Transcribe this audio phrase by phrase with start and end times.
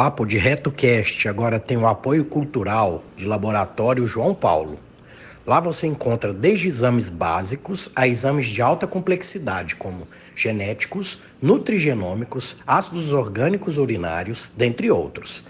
[0.00, 4.80] O Papo de RetoCast agora tem o apoio cultural de Laboratório João Paulo.
[5.46, 13.12] Lá você encontra desde exames básicos a exames de alta complexidade, como genéticos, nutrigenômicos, ácidos
[13.12, 15.44] orgânicos urinários, dentre outros.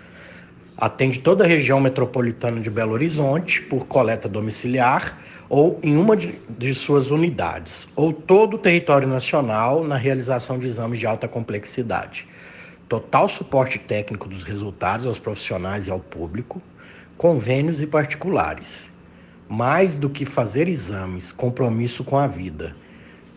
[0.77, 5.17] Atende toda a região metropolitana de Belo Horizonte por coleta domiciliar
[5.49, 10.67] ou em uma de, de suas unidades, ou todo o território nacional na realização de
[10.67, 12.27] exames de alta complexidade
[12.91, 16.61] total suporte técnico dos resultados aos profissionais e ao público,
[17.17, 18.93] convênios e particulares.
[19.49, 22.75] Mais do que fazer exames, compromisso com a vida.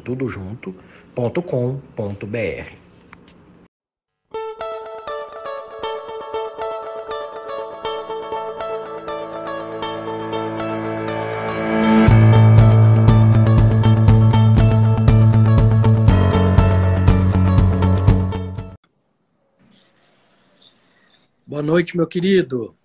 [21.56, 22.76] Boa noite, meu querido.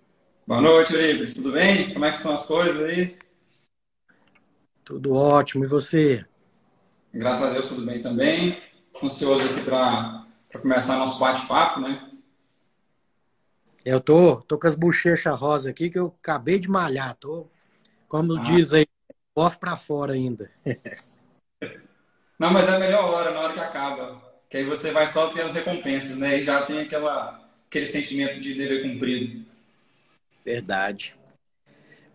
[0.47, 1.33] Boa noite, Libres.
[1.33, 1.91] Tudo bem?
[1.91, 3.17] Como é que estão as coisas aí?
[4.85, 5.65] Tudo ótimo.
[5.65, 6.25] E você?
[7.13, 8.57] Graças a Deus, tudo bem também.
[9.03, 10.25] Ansioso aqui para
[10.61, 12.09] começar nosso bate-papo, né?
[13.83, 17.13] Eu tô, tô com as bochechas rosa aqui que eu acabei de malhar.
[17.15, 17.47] Tô,
[18.07, 18.41] como ah.
[18.41, 18.87] diz aí,
[19.35, 20.49] off para fora ainda.
[22.39, 24.21] Não, mas é a melhor hora, na hora que acaba.
[24.49, 26.39] Que aí você vai só ter as recompensas, né?
[26.39, 27.40] E já tem aquela
[27.71, 29.45] aquele sentimento de dever cumprido.
[30.43, 31.15] Verdade.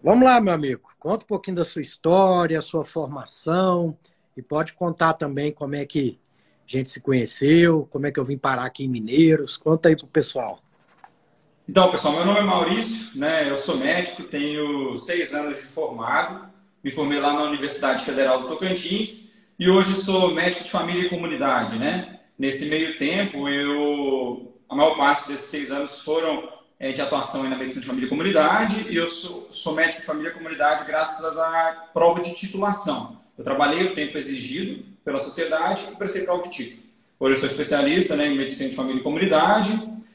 [0.05, 0.83] Vamos lá, meu amigo.
[0.99, 3.97] Conta um pouquinho da sua história, sua formação
[4.37, 6.21] e pode contar também como é que
[6.69, 9.57] a gente se conheceu, como é que eu vim parar aqui em Mineiros.
[9.57, 10.63] Conta aí pro pessoal.
[11.67, 13.51] Então, pessoal, meu nome é Maurício, né?
[13.51, 16.51] Eu sou médico, tenho seis anos de formado,
[16.85, 21.11] me formei lá na Universidade Federal do Tocantins e hoje sou médico de família e
[21.11, 22.21] comunidade, né?
[22.39, 27.57] Nesse meio tempo, eu a maior parte desses seis anos foram é, de atuação na
[27.57, 31.39] medicina de família e comunidade, e eu sou, sou médico de família e comunidade graças
[31.39, 33.17] à prova de titulação.
[33.37, 36.83] Eu trabalhei o tempo exigido pela sociedade e prestei prova de título.
[37.19, 39.71] Hoje eu sou especialista né, em medicina de família e comunidade,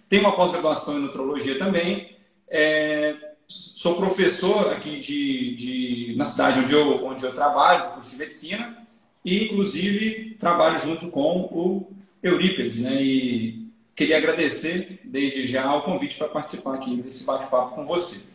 [0.07, 2.15] tenho uma pós-graduação em nutrologia também,
[2.49, 3.15] é,
[3.47, 8.77] sou professor aqui de, de, na cidade onde eu, onde eu trabalho, curso de medicina,
[9.23, 11.91] e inclusive trabalho junto com o
[12.21, 13.60] Eurípides, né, e
[14.01, 18.29] Queria agradecer desde já o convite para participar aqui desse bate-papo com você.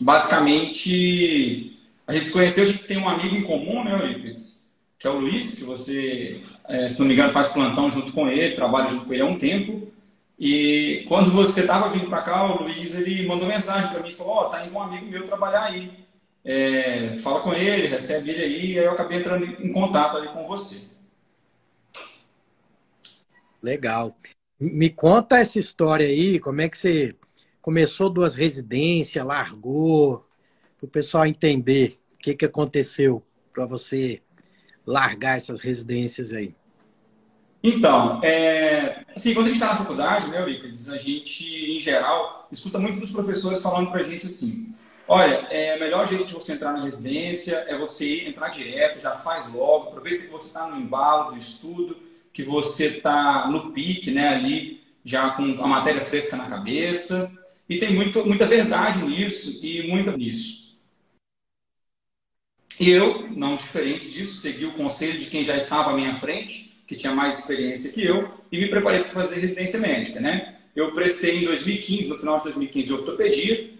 [0.00, 4.70] Basicamente, a gente se conheceu, a gente tem um amigo em comum, né, Eurípides?
[4.96, 8.28] Que é o Luiz, que você, é, se não me engano, faz plantão junto com
[8.28, 9.92] ele, trabalha junto com ele há um tempo.
[10.38, 14.14] E quando você estava vindo para cá, o Luiz ele mandou mensagem para mim e
[14.14, 15.90] falou: Ó, oh, tá indo um amigo meu trabalhar aí.
[16.44, 18.72] É, fala com ele, recebe ele aí.
[18.74, 20.86] E aí eu acabei entrando em contato ali com você.
[23.60, 24.14] Legal.
[24.72, 27.14] Me conta essa história aí, como é que você
[27.60, 30.26] começou duas residências, largou,
[30.78, 34.22] para o pessoal entender o que, que aconteceu para você
[34.86, 36.54] largar essas residências aí.
[37.62, 42.46] Então, é, assim, quando a gente está na faculdade, né, Euripides, a gente, em geral,
[42.52, 44.74] escuta muito dos professores falando para a gente assim,
[45.08, 49.12] olha, é, o melhor jeito de você entrar na residência é você entrar direto, já
[49.12, 51.96] faz logo, aproveita que você está no embalo do estudo,
[52.34, 57.32] que você está no pique, né, ali, já com a matéria fresca na cabeça.
[57.68, 60.76] E tem muito, muita verdade nisso e muita nisso.
[62.78, 66.82] E eu, não diferente disso, segui o conselho de quem já estava à minha frente,
[66.88, 70.56] que tinha mais experiência que eu, e me preparei para fazer residência médica, né?
[70.74, 73.70] Eu prestei em 2015, no final de 2015, ortopedia.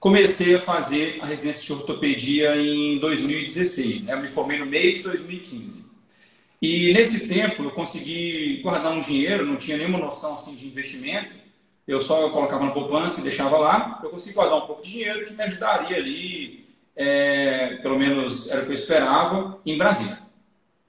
[0.00, 4.02] Comecei a fazer a residência de ortopedia em 2016.
[4.02, 4.12] Né?
[4.12, 5.91] Eu me formei no meio de 2015.
[6.62, 11.34] E nesse tempo eu consegui guardar um dinheiro, não tinha nenhuma noção assim, de investimento.
[11.88, 13.98] Eu só colocava na poupança e deixava lá.
[14.00, 16.64] Eu consegui guardar um pouco de dinheiro que me ajudaria ali,
[16.94, 20.20] é, pelo menos era o que eu esperava, em Brasília.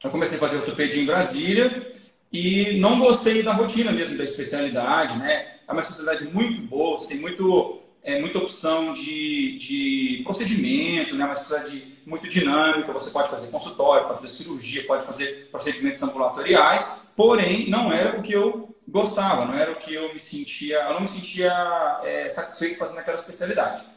[0.03, 1.91] eu comecei a fazer ortopedia em Brasília
[2.31, 5.55] e não gostei da rotina mesmo da especialidade, né?
[5.67, 11.23] É uma especialidade muito boa, você tem muito, é, muita opção de, de procedimento, né?
[11.23, 17.07] Uma especialidade muito dinâmica, você pode fazer consultório, pode fazer cirurgia, pode fazer procedimentos ambulatoriais,
[17.15, 20.93] porém não era o que eu gostava, não era o que eu me sentia, eu
[20.95, 23.87] não me sentia é, satisfeito fazendo aquela especialidade.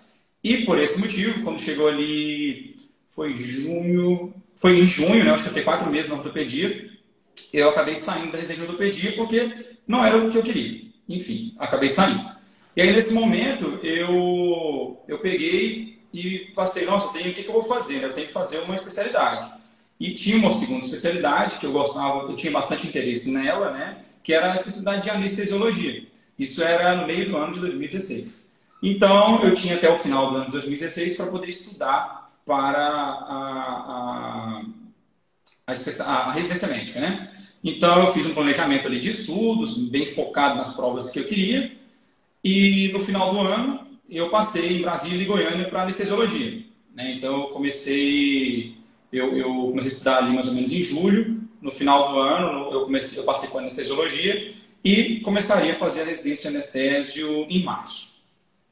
[0.42, 2.76] E por esse motivo, quando chegou ali,
[3.10, 5.32] foi junho, foi em junho, né?
[5.32, 6.90] Acho que eu fiquei quatro meses na ortopedia.
[7.52, 10.86] Eu acabei saindo da residência de ortopedia porque não era o que eu queria.
[11.08, 12.35] Enfim, acabei saindo.
[12.76, 17.54] E aí, nesse momento, eu, eu peguei e passei, nossa, tenho, o que, que eu
[17.54, 18.02] vou fazer?
[18.02, 19.50] Eu tenho que fazer uma especialidade.
[19.98, 24.04] E tinha uma segunda especialidade que eu gostava, eu tinha bastante interesse nela, né?
[24.22, 26.06] Que era a especialidade de anestesiologia.
[26.38, 28.54] Isso era no meio do ano de 2016.
[28.82, 34.62] Então, eu tinha até o final do ano de 2016 para poder estudar para a,
[35.66, 37.30] a, a, a residência médica, né?
[37.64, 41.72] Então, eu fiz um planejamento ali de estudos, bem focado nas provas que eu queria.
[42.48, 46.62] E no final do ano, eu passei em Brasília e Goiânia para anestesiologia.
[46.94, 47.14] Né?
[47.14, 48.76] Então, eu comecei,
[49.12, 51.40] eu, eu, comecei a estudar ali mais ou menos em julho.
[51.60, 54.54] No final do ano, eu, comecei, eu passei com anestesiologia
[54.84, 58.20] e começaria a fazer a residência de anestésio em março.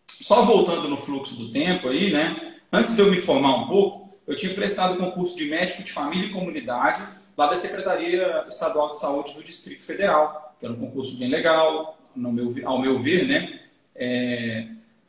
[0.06, 2.54] Só voltando no fluxo do tempo aí, né?
[2.72, 5.90] Antes de eu me formar um pouco, eu tinha prestado o concurso de médico de
[5.90, 7.02] família e comunidade
[7.36, 11.98] lá da Secretaria Estadual de Saúde do Distrito Federal, que era um concurso bem legal,
[12.16, 13.60] meu, ao meu ver, né?
[13.94, 14.66] É,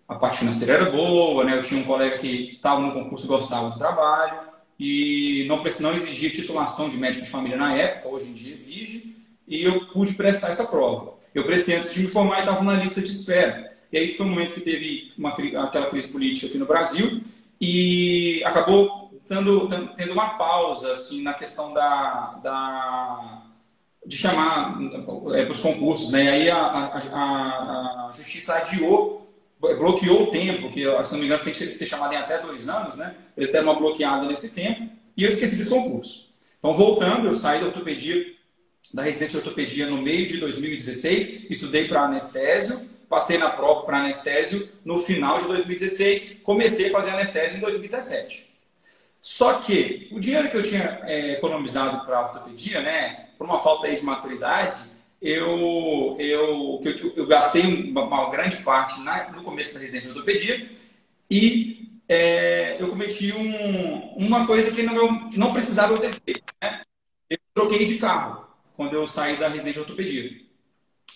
[0.08, 1.58] a parte financeira era boa, né?
[1.58, 4.40] Eu tinha um colega que estava no concurso e gostava do trabalho
[4.80, 9.16] e não, não exigia titulação de médico de família na época, hoje em dia exige,
[9.48, 11.16] e eu pude prestar essa prova.
[11.34, 13.72] Eu prestei antes de me formar e estava na lista de espera.
[13.92, 17.22] E aí foi um momento que teve uma, aquela crise política aqui no Brasil
[17.60, 23.45] e acabou tendo, tendo uma pausa assim, na questão da, da
[24.06, 24.78] de chamar
[25.34, 26.12] é, para os concursos.
[26.12, 26.26] Né?
[26.26, 29.30] E aí a, a, a, justiça adiou,
[29.60, 32.70] bloqueou o tempo, que se não me engano tem que ser chamado em até dois
[32.70, 33.16] anos, né?
[33.36, 36.34] eles deram uma bloqueada nesse tempo, e eu esqueci desse concurso.
[36.60, 38.26] Então, voltando, eu saí da ortopedia,
[38.94, 44.00] da residência de ortopedia no meio de 2016, estudei para anestésio, passei na prova para
[44.00, 48.46] anestésio no final de 2016, comecei a fazer anestésio em 2017.
[49.22, 53.88] Só que o dinheiro que eu tinha é, economizado para ortopedia, né, por uma falta
[53.88, 59.74] aí de maturidade, eu, eu, eu, eu gastei uma, uma, grande parte na, no começo
[59.74, 60.70] da residência de ortopedia
[61.30, 66.44] e é, eu cometi um, uma coisa que não, não precisava eu ter feito.
[66.62, 66.84] Né?
[67.30, 68.46] Eu troquei de carro
[68.76, 70.46] quando eu saí da residência de ortopedia.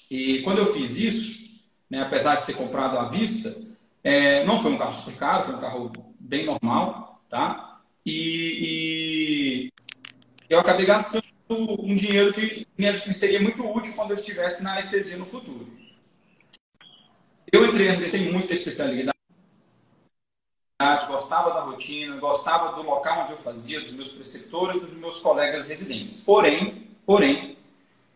[0.09, 1.49] E quando eu fiz isso,
[1.89, 3.55] né, apesar de ter comprado à vista,
[4.03, 7.79] é, não foi um carro super caro, foi um carro bem normal, tá?
[8.05, 9.73] E, e
[10.49, 15.17] eu acabei gastando um dinheiro que me seria muito útil quando eu estivesse na anestesia
[15.17, 15.67] no futuro.
[17.51, 19.17] Eu entrei na anestesia muita especialidade,
[21.07, 25.67] gostava da rotina, gostava do local onde eu fazia, dos meus preceptores, dos meus colegas
[25.67, 26.23] residentes.
[26.23, 27.57] Porém, porém,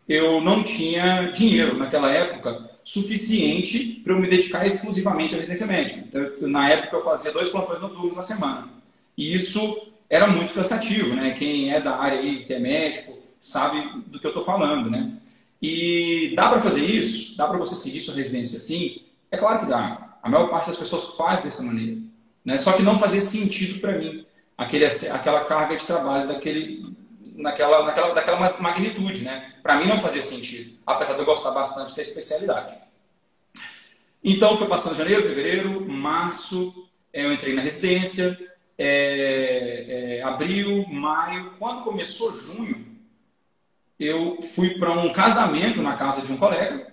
[0.08, 6.00] eu não tinha dinheiro naquela época suficiente para eu me dedicar exclusivamente à residência médica.
[6.02, 8.70] Então, na época eu fazia dois plantões noturnos na semana.
[9.18, 11.34] E isso era muito cansativo, né?
[11.34, 15.18] Quem é da área aí, que é médico, sabe do que eu estou falando, né?
[15.62, 17.36] E dá para fazer isso?
[17.36, 19.04] Dá para você seguir sua residência assim?
[19.30, 20.18] É claro que dá.
[20.24, 22.02] A maior parte das pessoas faz dessa maneira.
[22.44, 22.58] Né?
[22.58, 24.26] Só que não fazia sentido para mim
[24.58, 26.96] aquele, aquela carga de trabalho daquele,
[27.36, 29.54] naquela, naquela, daquela magnitude, né?
[29.62, 32.78] Para mim não fazia sentido, apesar de eu gostar bastante da especialidade.
[34.24, 36.74] Então foi passando janeiro, fevereiro, março,
[37.14, 38.40] eu entrei na residência,
[38.78, 42.93] é, é, abril, maio, quando começou junho,
[44.06, 46.88] eu fui para um casamento na casa de um colega,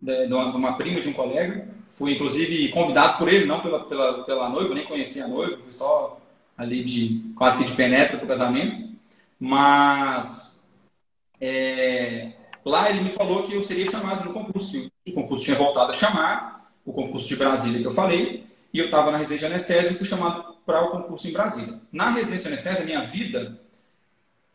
[0.00, 1.68] de, de, uma, prima de um colega.
[1.88, 5.72] Fui, inclusive, convidado por ele, não pela, pela, pela noiva, nem conhecia a noiva, fui
[5.72, 6.20] só
[6.56, 8.88] ali de quase que de penetra para o casamento.
[9.38, 10.64] Mas
[11.40, 12.32] é,
[12.64, 14.90] lá ele me falou que eu seria chamado no concurso.
[15.06, 18.86] O concurso tinha voltado a chamar, o concurso de Brasília que eu falei, e eu
[18.86, 21.80] estava na residência de anestésia e fui chamado para o concurso em Brasília.
[21.92, 23.60] Na residência de anestésia, minha vida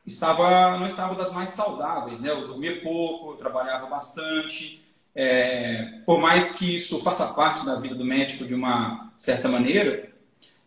[0.09, 2.29] estava não estava das mais saudáveis, né?
[2.29, 4.83] Eu dormia pouco, eu trabalhava bastante.
[5.15, 10.11] É, por mais que isso faça parte da vida do médico de uma certa maneira,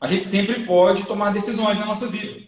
[0.01, 2.43] a gente sempre pode tomar decisões na nossa vida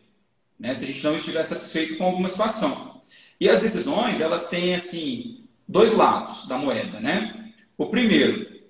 [0.59, 3.01] né, se a gente não estiver satisfeito com alguma situação.
[3.41, 7.53] E as decisões, elas têm, assim, dois lados da moeda, né?
[7.77, 8.63] O primeiro,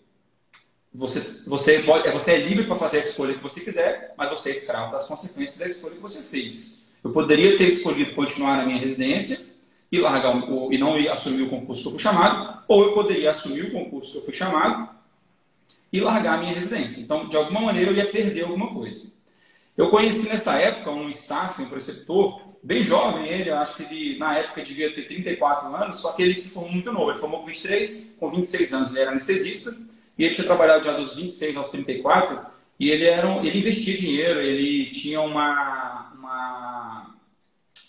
[0.93, 4.51] você, você, pode, você é livre para fazer a escolha que você quiser, mas você
[4.51, 6.89] é escravo das consequências da escolha que você fez.
[7.05, 9.39] Eu poderia ter escolhido continuar na minha residência
[9.93, 13.31] e largar o, e não assumir o concurso que eu fui chamado, ou eu poderia
[13.31, 14.89] assumir o concurso que eu fui chamado
[15.93, 17.03] e largar a minha residência.
[17.03, 19.07] Então, de alguma maneira, eu ia perder alguma coisa.
[19.77, 24.19] Eu conheci nessa época um staff, um preceptor, bem jovem ele, eu acho que ele
[24.19, 27.11] na época devia ter 34 anos, só que ele se formou muito novo.
[27.11, 29.77] Ele formou com 23, com 26 anos ele era anestesista,
[30.17, 32.41] e ele tinha trabalhado já dos 26 aos 34,
[32.79, 36.13] e ele, era um, ele investia dinheiro, ele tinha uma.
[36.19, 36.94] uma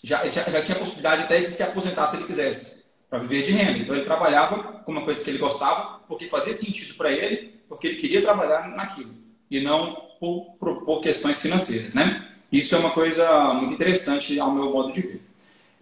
[0.06, 3.42] já, já, já tinha a possibilidade até de se aposentar se ele quisesse, para viver
[3.42, 3.78] de renda.
[3.78, 7.88] Então ele trabalhava com uma coisa que ele gostava, porque fazia sentido para ele, porque
[7.88, 9.12] ele queria trabalhar naquilo,
[9.50, 12.28] e não por, por, por questões financeiras, né?
[12.52, 15.20] Isso é uma coisa muito interessante ao meu modo de ver.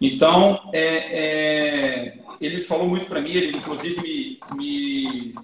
[0.01, 0.87] Então, é,
[2.07, 5.35] é, ele falou muito para mim, ele inclusive me,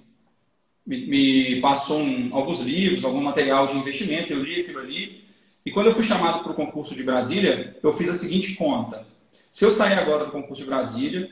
[0.84, 5.21] me, me passou um, alguns livros, algum material de investimento, eu li aquilo ali.
[5.64, 9.06] E quando eu fui chamado para o concurso de Brasília, eu fiz a seguinte conta.
[9.50, 11.30] Se eu sair agora do concurso de Brasília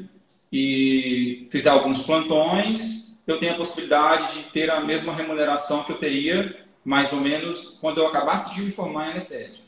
[0.53, 5.99] e fizer alguns plantões, eu tenho a possibilidade de ter a mesma remuneração que eu
[5.99, 9.65] teria, mais ou menos, quando eu acabasse de me formar em anestésia.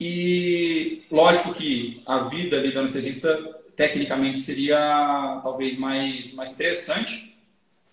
[0.00, 3.36] E lógico que a vida ali do anestesista
[3.76, 7.36] tecnicamente seria talvez mais, mais interessante,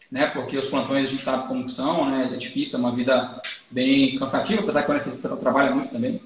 [0.09, 0.27] né?
[0.27, 2.31] Porque os plantões a gente sabe como são, né?
[2.33, 6.21] É difícil, é uma vida bem cansativa, apesar que o anestesista trabalha muito também.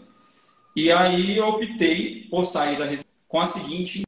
[0.75, 4.03] E aí eu optei por sair da residência com a seguinte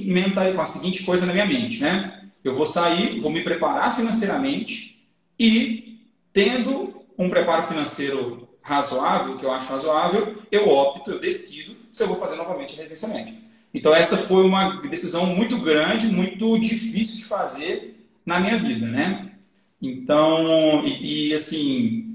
[0.00, 2.30] mental, com a seguinte coisa na minha mente, né?
[2.42, 5.08] Eu vou sair, vou me preparar financeiramente
[5.38, 6.00] e
[6.32, 12.08] tendo um preparo financeiro razoável, que eu acho razoável, eu opto, eu decido se eu
[12.08, 13.38] vou fazer novamente a residência médica.
[13.72, 19.32] Então essa foi uma decisão muito grande, muito difícil de fazer na minha vida, né?
[19.80, 22.13] Então, e, e assim,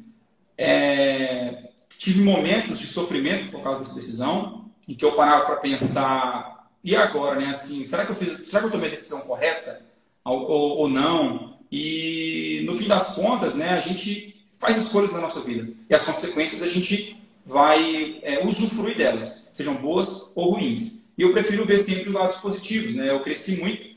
[0.62, 6.70] é, tive momentos de sofrimento por causa dessa decisão, em que eu parava para pensar,
[6.84, 7.48] e agora, né?
[7.48, 9.82] Assim, será que eu fiz, será que eu tomei a decisão correta
[10.26, 11.58] ou, ou, ou não?
[11.72, 13.70] E no fim das contas, né?
[13.70, 15.72] A gente faz escolhas na nossa vida.
[15.90, 21.10] E as consequências a gente vai é, usufruir delas, sejam boas ou ruins.
[21.18, 22.96] E eu prefiro ver sempre os lados positivos.
[22.96, 23.10] Né?
[23.10, 23.96] Eu cresci muito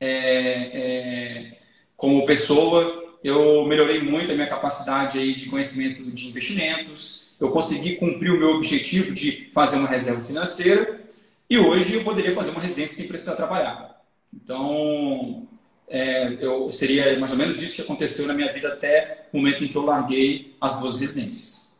[0.00, 1.58] é, é,
[1.96, 7.96] como pessoa, eu melhorei muito a minha capacidade aí de conhecimento de investimentos, eu consegui
[7.96, 11.00] cumprir o meu objetivo de fazer uma reserva financeira
[11.48, 14.02] e hoje eu poderia fazer uma residência sem precisar trabalhar.
[14.32, 15.48] Então,
[15.88, 19.64] é, eu, seria mais ou menos isso que aconteceu na minha vida até o momento
[19.64, 21.76] em que eu larguei as duas residências.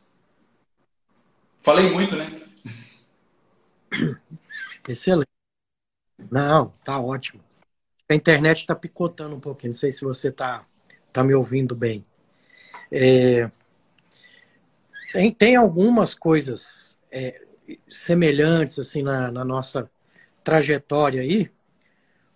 [1.61, 2.40] Falei muito, né?
[4.88, 5.28] Excelente.
[6.30, 7.45] Não, tá ótimo.
[8.09, 9.71] A internet está picotando um pouquinho.
[9.71, 10.64] Não sei se você está
[11.18, 12.04] tá me ouvindo bem.
[12.90, 13.50] É,
[15.12, 17.40] tem, tem algumas coisas é,
[17.88, 19.90] semelhantes assim na, na nossa
[20.42, 21.50] trajetória aí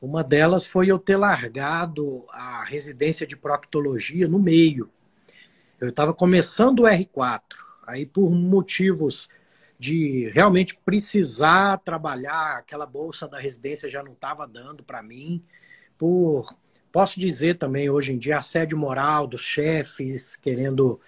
[0.02, 4.90] uma delas foi eu ter largado a residência de proctologia no meio.
[5.80, 7.40] Eu estava começando o R4,
[7.86, 9.28] aí por motivos
[9.78, 15.40] de realmente precisar trabalhar, aquela bolsa da residência já não estava dando para mim,
[15.96, 16.52] por,
[16.92, 21.00] posso dizer também hoje em dia, assédio moral dos chefes, querendo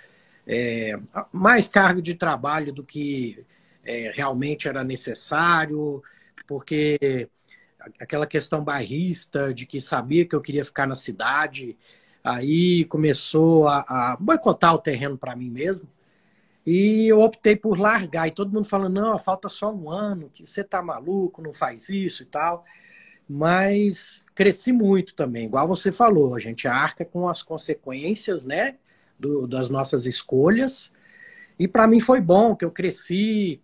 [0.47, 0.99] é,
[1.31, 3.45] mais cargo de trabalho do que
[3.85, 6.03] é, realmente era necessário,
[6.47, 7.29] porque
[8.00, 11.76] aquela questão bairrista de que sabia que eu queria ficar na cidade,
[12.23, 15.87] aí começou a, a boicotar o terreno para mim mesmo.
[16.67, 18.26] E eu optei por largar.
[18.26, 21.91] E todo mundo falando, não, falta só um ano, que você tá maluco, não faz
[21.91, 22.64] isso e tal.
[23.29, 28.76] Mas cresci muito também, igual você falou, a gente arca com as consequências, né,
[29.19, 30.93] do, das nossas escolhas.
[31.59, 33.61] E para mim foi bom que eu cresci,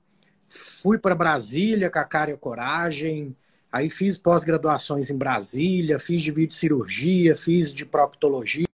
[0.49, 3.37] fui para Brasília com a cara e a coragem,
[3.73, 8.67] Aí fiz pós-graduações em Brasília, fiz de cirurgia, fiz de proctologia.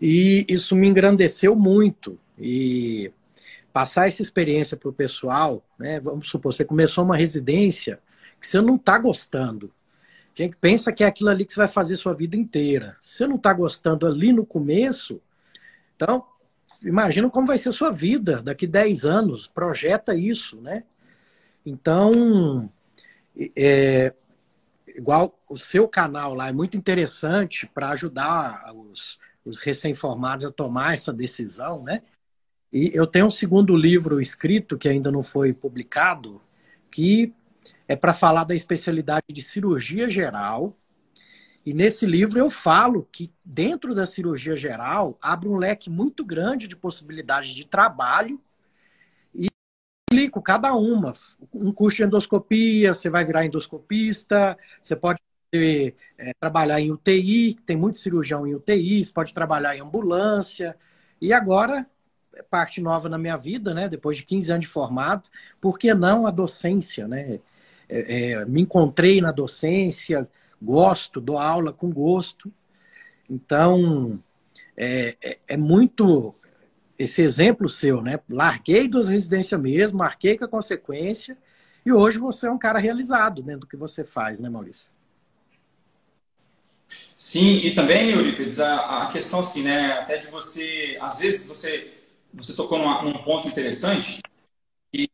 [0.00, 2.18] E isso me engrandeceu muito.
[2.38, 3.10] E
[3.72, 5.98] passar essa experiência para o pessoal, né?
[5.98, 8.00] Vamos supor, você começou uma residência
[8.38, 9.72] que você não está gostando.
[10.38, 12.96] A gente pensa que é aquilo ali que você vai fazer sua vida inteira.
[13.00, 15.20] Se você não está gostando ali no começo,
[15.96, 16.24] então
[16.80, 19.48] imagina como vai ser sua vida daqui 10 anos.
[19.48, 20.84] Projeta isso, né?
[21.66, 22.70] Então,
[23.56, 24.14] é,
[24.86, 30.94] igual o seu canal lá é muito interessante para ajudar os, os recém-formados a tomar
[30.94, 32.02] essa decisão, né?
[32.72, 36.40] E eu tenho um segundo livro escrito que ainda não foi publicado,
[36.90, 37.34] que
[37.88, 40.76] é para falar da especialidade de cirurgia geral.
[41.64, 46.68] E nesse livro eu falo que dentro da cirurgia geral abre um leque muito grande
[46.68, 48.40] de possibilidades de trabalho
[49.34, 51.12] e cada uma.
[51.52, 55.18] Um curso de endoscopia, você vai virar endoscopista, você pode
[55.54, 55.92] é,
[56.40, 60.76] trabalhar em UTI, tem muito cirurgião em UTI, você pode trabalhar em ambulância.
[61.20, 61.86] E agora,
[62.50, 63.88] parte nova na minha vida, né?
[63.88, 65.28] Depois de 15 anos de formado,
[65.60, 67.40] por que não a docência, né?
[67.88, 70.28] É, é, me encontrei na docência,
[70.60, 72.52] gosto, dou aula com gosto.
[73.28, 74.18] Então,
[74.76, 76.34] é, é, é muito
[76.98, 78.18] esse exemplo seu, né?
[78.28, 81.38] Larguei duas residências mesmo, marquei com a consequência,
[81.86, 84.90] e hoje você é um cara realizado dentro do que você faz, né, Maurício?
[87.16, 89.92] Sim, e também, Eurípides, a, a questão assim, né?
[89.92, 91.92] Até de você, às vezes você,
[92.32, 94.20] você tocou numa, num ponto interessante,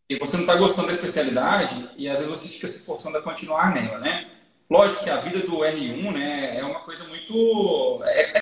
[0.09, 3.23] e você não está gostando da especialidade, e às vezes você fica se esforçando a
[3.23, 4.31] continuar nela, né?
[4.69, 8.03] Lógico que a vida do R1 né, é uma coisa muito.
[8.05, 8.39] É,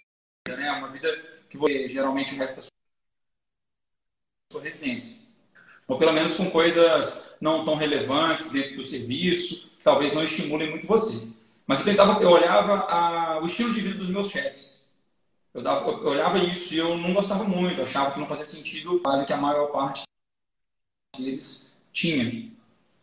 [0.49, 1.09] é né, uma vida
[1.49, 5.23] que você, geralmente da sua residência.
[5.87, 10.71] Ou pelo menos com coisas não tão relevantes dentro do serviço, que talvez não estimulem
[10.71, 11.29] muito você.
[11.67, 14.91] Mas eu tentava, eu olhava a, o estilo de vida dos meus chefes.
[15.55, 19.01] Eu, dava, eu, olhava isso e eu não gostava muito, achava que não fazia sentido
[19.05, 20.03] o que a maior parte
[21.17, 22.51] deles tinha.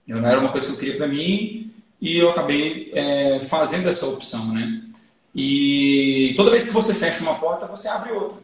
[0.07, 3.87] Eu, não era uma coisa que eu queria para mim e eu acabei é, fazendo
[3.87, 4.83] essa opção, né?
[5.35, 8.41] E toda vez que você fecha uma porta, você abre outra.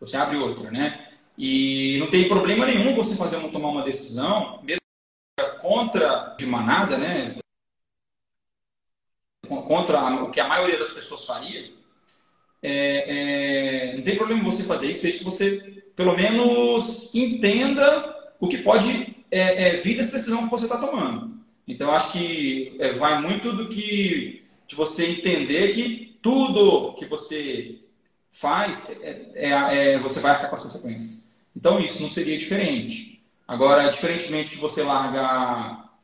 [0.00, 1.10] Você abre outra, né?
[1.36, 4.80] E não tem problema nenhum você fazer uma, tomar uma decisão, mesmo
[5.60, 7.36] contra de manada, né?
[9.46, 11.70] Contra o que a maioria das pessoas faria.
[12.62, 18.48] É, é, não tem problema você fazer isso, desde que você, pelo menos, entenda o
[18.48, 21.36] que pode é, é vir dessa decisão que você está tomando.
[21.66, 27.80] Então, acho que é, vai muito do que de você entender que tudo que você
[28.32, 31.32] faz, é, é, é, você vai ficar com as consequências.
[31.54, 33.24] Então isso não seria diferente.
[33.48, 35.94] Agora, diferentemente de você largar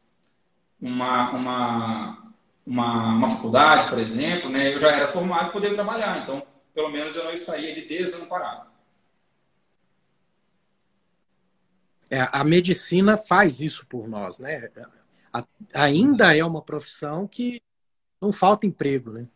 [0.80, 6.22] uma, uma, uma, uma faculdade, por exemplo, né, eu já era formado e poderia trabalhar,
[6.22, 6.42] então
[6.74, 8.71] pelo menos eu não estaria ali desamparado.
[12.12, 14.68] É, a medicina faz isso por nós, né?
[15.32, 17.62] A, ainda é uma profissão que
[18.20, 19.26] não falta emprego, né?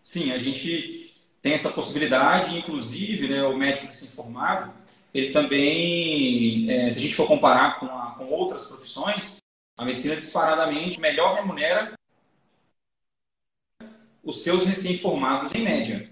[0.00, 4.72] Sim, a gente tem essa possibilidade, inclusive, né, o médico recém-formado,
[5.12, 9.38] ele também, é, se a gente for comparar com, a, com outras profissões,
[9.76, 11.94] a medicina disparadamente melhor remunera
[14.22, 16.08] os seus recém-formados em média.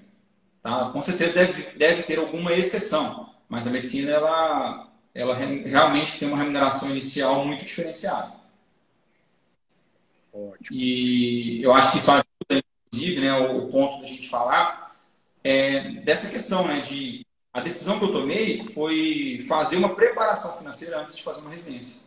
[0.60, 0.90] Tá?
[0.90, 6.38] Com certeza deve, deve ter alguma exceção, mas a medicina ela, ela realmente tem uma
[6.38, 8.32] remuneração inicial muito diferenciada.
[10.32, 10.78] Ótimo.
[10.78, 14.96] E eu acho que isso ajuda, inclusive, né, o, ponto da gente falar
[15.42, 21.00] é, dessa questão, né, de a decisão que eu tomei foi fazer uma preparação financeira
[21.00, 22.02] antes de fazer uma residência,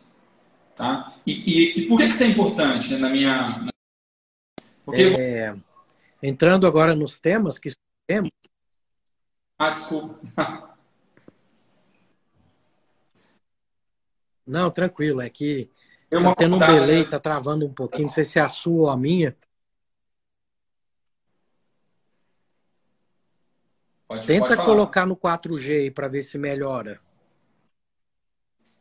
[0.74, 1.12] tá?
[1.26, 3.68] E, e, e por que, que isso é importante né, na minha?
[4.84, 5.54] Porque é,
[6.22, 7.70] entrando agora nos temas que
[8.06, 8.30] temos.
[9.58, 10.18] Ah, desculpa.
[14.46, 15.70] Não, tranquilo, é que
[16.10, 17.10] tá tendo um delay, né?
[17.10, 19.36] tá travando um pouquinho, não sei se é a sua ou a minha.
[24.06, 27.00] Pode, Tenta pode colocar no 4G para ver se melhora.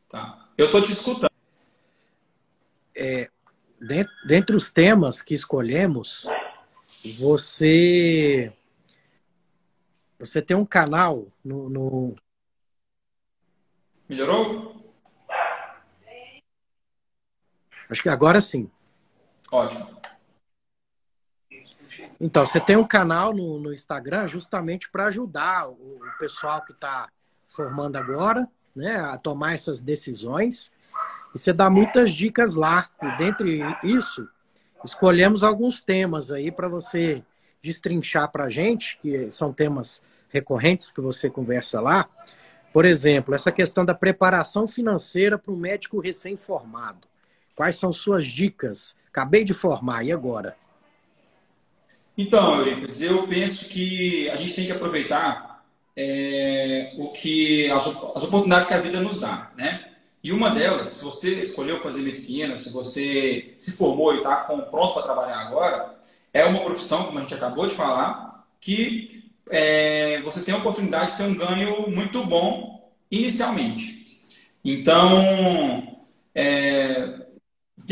[0.09, 0.49] Tá.
[0.57, 1.31] Eu estou te escutando.
[2.93, 3.29] É,
[3.79, 6.27] dentre, dentre os temas que escolhemos,
[7.17, 8.51] você
[10.21, 12.15] você tem um canal no, no...
[14.07, 14.80] Melhorou?
[17.91, 18.71] Acho que agora sim.
[19.51, 19.85] Ótimo.
[22.21, 26.71] Então, você tem um canal no, no Instagram justamente para ajudar o, o, pessoal que
[26.71, 27.09] está
[27.45, 30.71] formando agora né, a tomar essas decisões.
[31.35, 32.89] E você dá muitas dicas lá.
[33.01, 34.25] E dentre isso,
[34.85, 37.21] escolhemos alguns temas aí para você
[37.61, 42.07] destrinchar para a gente, que são temas recorrentes que você conversa lá.
[42.71, 47.10] Por exemplo, essa questão da preparação financeira para um médico recém-formado.
[47.61, 48.97] Quais são suas dicas?
[49.11, 50.55] Acabei de formar, e agora?
[52.17, 55.63] Então, Eurípides, eu penso que a gente tem que aproveitar
[55.95, 59.91] é, o que as, as, oportunidades que a vida nos dá, né?
[60.23, 64.95] E uma delas, se você escolheu fazer medicina, se você se formou e está pronto
[64.95, 65.99] para trabalhar agora,
[66.33, 71.11] é uma profissão, como a gente acabou de falar, que é, você tem a oportunidade
[71.11, 74.03] de ter um ganho muito bom inicialmente.
[74.65, 76.01] Então,
[76.33, 77.20] é,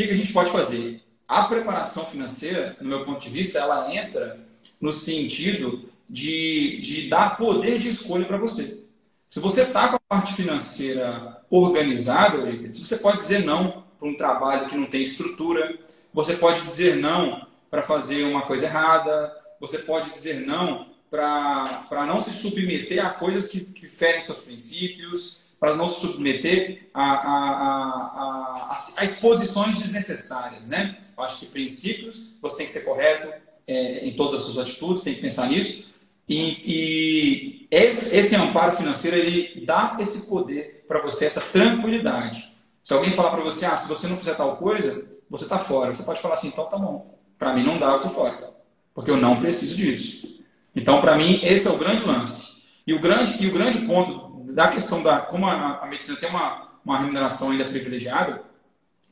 [0.00, 1.02] que, que a gente pode fazer?
[1.28, 4.40] A preparação financeira, no meu ponto de vista, ela entra
[4.80, 8.82] no sentido de, de dar poder de escolha para você.
[9.28, 12.38] Se você está com a parte financeira organizada,
[12.72, 15.78] você pode dizer não para um trabalho que não tem estrutura,
[16.12, 22.20] você pode dizer não para fazer uma coisa errada, você pode dizer não para não
[22.20, 28.70] se submeter a coisas que, que ferem seus princípios, para não se submeter a, a,
[28.70, 30.66] a, a, exposições desnecessárias.
[30.66, 30.96] Né?
[31.16, 33.30] Eu acho que princípios, você tem que ser correto
[33.66, 35.90] é, em todas as suas atitudes, tem que pensar nisso.
[36.26, 42.50] E, e esse, esse, amparo financeiro, ele dá esse poder para você, essa tranquilidade.
[42.82, 45.92] Se alguém falar para você, ah, se você não fizer tal coisa, você está fora.
[45.92, 47.18] Você pode falar assim, então tá bom.
[47.38, 48.54] Para mim não dá, eu estou fora.
[48.94, 50.40] Porque eu não preciso disso.
[50.74, 52.62] Então, para mim, esse é o grande lance.
[52.86, 55.20] E o grande, e o grande ponto da questão da...
[55.20, 58.42] Como a, a medicina tem uma, uma remuneração ainda privilegiada,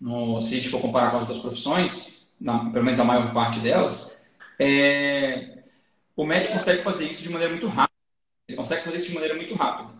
[0.00, 3.32] no, se a gente for comparar com as outras profissões, na, pelo menos a maior
[3.32, 4.16] parte delas,
[4.58, 5.58] é,
[6.16, 7.88] o médico consegue fazer isso de maneira muito rápida.
[8.48, 9.90] Ele consegue fazer isso de maneira muito rápida.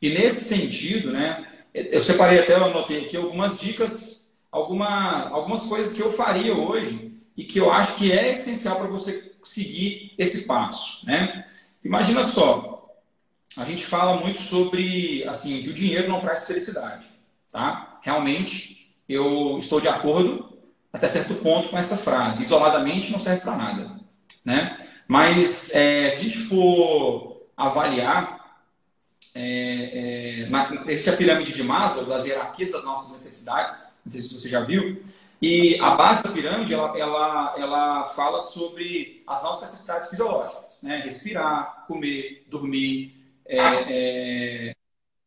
[0.00, 5.92] E nesse sentido, né, eu separei até, eu anotei aqui algumas dicas, alguma, algumas coisas
[5.94, 10.46] que eu faria hoje e que eu acho que é essencial para você seguir esse
[10.46, 11.04] passo.
[11.06, 11.46] Né?
[11.84, 12.77] Imagina só,
[13.58, 17.04] a gente fala muito sobre assim que o dinheiro não traz felicidade.
[17.50, 17.98] Tá?
[18.02, 20.56] Realmente, eu estou de acordo
[20.92, 22.42] até certo ponto com essa frase.
[22.42, 24.00] Isoladamente não serve para nada.
[24.44, 24.78] Né?
[25.08, 28.38] Mas é, se a gente for avaliar,
[29.34, 34.20] é, é, na, existe a pirâmide de Maslow, das hierarquias das nossas necessidades, não sei
[34.20, 35.02] se você já viu,
[35.42, 40.98] e a base da pirâmide, ela, ela, ela fala sobre as nossas necessidades fisiológicas, né?
[41.04, 43.17] Respirar, comer, dormir,
[43.48, 44.74] é, é,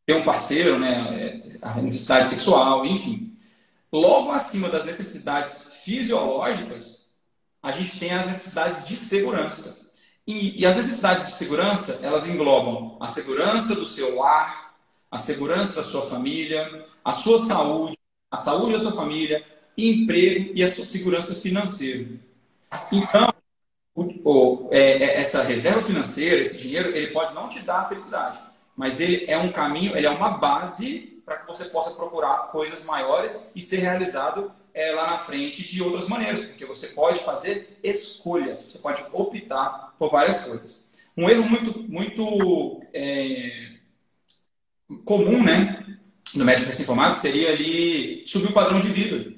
[0.05, 1.43] ter um parceiro, né?
[1.61, 3.35] A necessidade sexual, enfim.
[3.91, 7.09] Logo acima das necessidades fisiológicas,
[7.61, 9.79] a gente tem as necessidades de segurança.
[10.25, 14.75] E, e, as necessidades de segurança, elas englobam a segurança do seu lar,
[15.09, 17.97] a segurança da sua família, a sua saúde,
[18.29, 19.43] a saúde da sua família,
[19.77, 22.07] emprego e a sua segurança financeira.
[22.91, 23.33] Então,
[23.93, 28.39] o, o, é, é, essa reserva financeira, esse dinheiro, ele pode não te dar felicidade,
[28.75, 32.85] mas ele é um caminho, ele é uma base para que você possa procurar coisas
[32.85, 37.79] maiores e ser realizado é, lá na frente de outras maneiras, porque você pode fazer
[37.83, 40.89] escolhas, você pode optar por várias coisas.
[41.17, 43.71] Um erro muito, muito é,
[45.03, 45.99] comum, né,
[46.33, 49.33] no médico recém-formado seria ali subir o padrão de vida.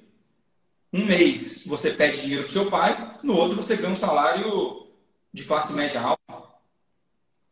[0.94, 4.88] Um mês você pede dinheiro para seu pai, no outro você ganha um salário
[5.34, 6.54] de classe média alta.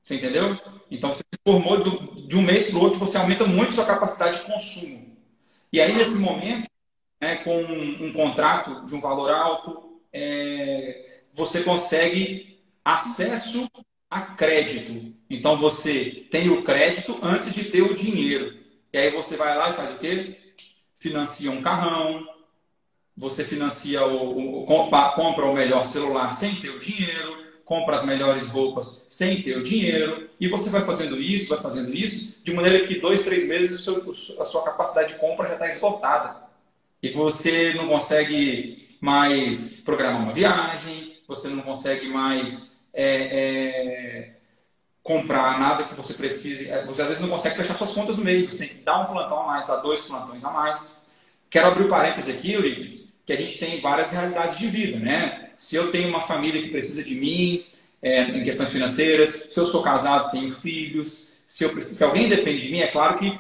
[0.02, 0.60] Você entendeu?
[0.92, 3.86] Então você se formou do, de um mês para o outro, você aumenta muito sua
[3.86, 5.18] capacidade de consumo.
[5.74, 6.70] E aí, nesse momento,
[7.20, 13.70] né, com um, um, contrato de um valor alto, é, você consegue acesso
[14.10, 15.16] a crédito.
[15.30, 18.58] Então você tem o crédito antes de ter o dinheiro.
[18.92, 20.38] E aí você vai lá e faz o quê?
[20.94, 22.28] Financia um carrão,
[23.16, 28.50] você financia o, o, compra o melhor celular sem ter o dinheiro, compra as melhores
[28.50, 32.86] roupas sem ter o dinheiro, e você vai fazendo isso, vai fazendo isso, de maneira
[32.86, 33.88] que dois, três meses
[34.40, 36.42] a sua capacidade de compra já está esgotada.
[37.02, 44.36] E você não consegue mais programar uma viagem, você não consegue mais é, é,
[45.02, 46.70] comprar nada que você precise.
[46.70, 49.00] É, você às vezes não consegue fechar suas contas no mês, você tem que dar
[49.00, 51.08] um plantão a mais, dar dois plantões a mais.
[51.52, 54.98] Quero abrir o um parênteses aqui, Eurípides, que a gente tem várias realidades de vida,
[54.98, 55.50] né?
[55.58, 57.66] Se eu tenho uma família que precisa de mim,
[58.02, 62.66] é, em questões financeiras, se eu sou casado, tenho filhos, se, eu se alguém depende
[62.66, 63.38] de mim, é claro que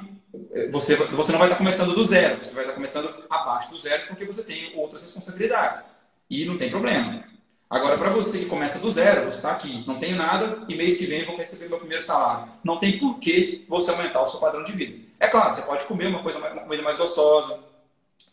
[0.54, 3.78] é, você, você não vai estar começando do zero, você vai estar começando abaixo do
[3.78, 5.96] zero porque você tem outras responsabilidades.
[6.30, 7.24] E não tem problema.
[7.70, 10.96] Agora, para você que começa do zero, você está aqui, não tenho nada e mês
[10.96, 12.52] que vem vou receber meu primeiro salário.
[12.62, 15.00] Não tem por que você aumentar o seu padrão de vida.
[15.18, 17.71] É claro, você pode comer uma, coisa, uma comida mais gostosa,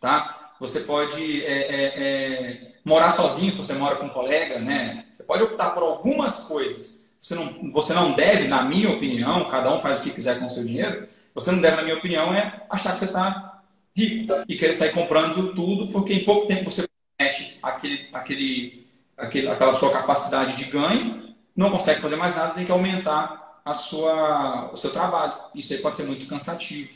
[0.01, 0.53] tá?
[0.61, 5.07] Você pode é, é, é, morar sozinho se você mora com um colega, né?
[5.13, 7.09] Você pode optar por algumas coisas.
[7.21, 10.47] Você não, você não deve, na minha opinião, cada um faz o que quiser com
[10.47, 11.09] o seu dinheiro.
[11.35, 13.63] Você não deve, na minha opinião, é achar que você está
[13.95, 16.87] rico e querer sair comprando tudo, porque em pouco tempo você
[17.19, 22.65] mexe aquele, aquele, aquele, aquela sua capacidade de ganho, não consegue fazer mais nada, tem
[22.65, 25.35] que aumentar a sua, o seu trabalho.
[25.55, 26.91] Isso aí pode ser muito cansativo.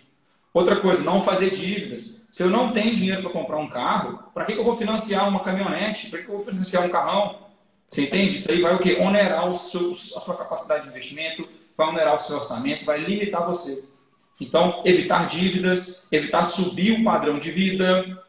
[0.54, 2.21] Outra coisa, não fazer dívidas.
[2.32, 5.28] Se eu não tenho dinheiro para comprar um carro, para que, que eu vou financiar
[5.28, 6.08] uma caminhonete?
[6.08, 7.40] Para que, que eu vou financiar um carrão?
[7.86, 8.36] Você entende?
[8.36, 8.96] Isso aí vai o quê?
[8.98, 13.46] Onerar o seu, a sua capacidade de investimento, vai onerar o seu orçamento, vai limitar
[13.46, 13.86] você.
[14.40, 18.24] Então, evitar dívidas, evitar subir o padrão de vida,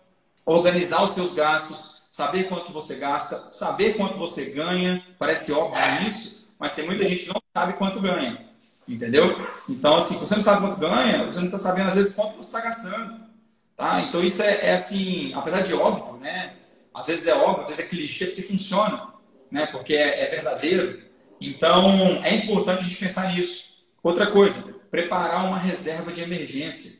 [0.45, 5.01] organizar os seus gastos, saber quanto você gasta, saber quanto você ganha.
[5.17, 8.45] Parece óbvio isso, mas tem muita gente que não sabe quanto ganha.
[8.85, 9.39] Entendeu?
[9.69, 12.35] Então, assim, se você não sabe quanto ganha, você não está sabendo, às vezes, quanto
[12.35, 13.31] você está gastando.
[13.75, 14.01] Tá?
[14.01, 16.55] Então, isso é, é, assim, apesar de óbvio, né?
[16.93, 19.13] Às vezes é óbvio, às vezes é clichê, porque funciona,
[19.49, 19.65] né?
[19.67, 21.01] Porque é, é verdadeiro.
[21.41, 23.73] Então, é importante a gente pensar nisso.
[24.01, 26.99] Outra coisa, preparar uma reserva de emergência.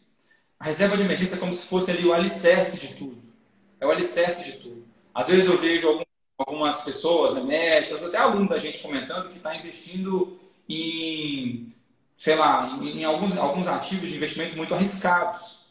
[0.59, 3.21] A reserva de emergência é como se fosse ali o alicerce de tudo.
[3.79, 4.87] É o alicerce de tudo.
[5.13, 6.01] Às vezes eu vejo
[6.37, 11.67] algumas pessoas, médicos, até alunos da gente comentando que está investindo em,
[12.15, 15.62] sei lá, em alguns, alguns ativos de investimento muito arriscados.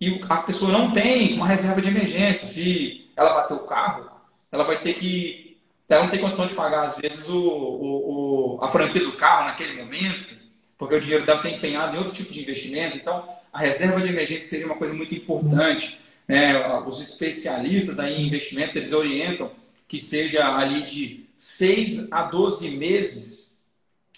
[0.00, 2.46] E a pessoa não tem uma reserva de emergência.
[2.46, 4.10] Se ela bater o carro,
[4.50, 5.56] ela vai ter que.
[5.88, 9.46] Ela não tem condição de pagar, às vezes, o, o, o a franquia do carro
[9.46, 10.34] naquele momento,
[10.76, 12.96] porque o dinheiro dela tem empenhado em outro tipo de investimento.
[12.96, 16.00] Então, a reserva de emergência seria uma coisa muito importante.
[16.26, 16.56] Né?
[16.86, 19.52] Os especialistas aí em investimento, eles orientam
[19.86, 23.62] que seja ali de 6 a 12 meses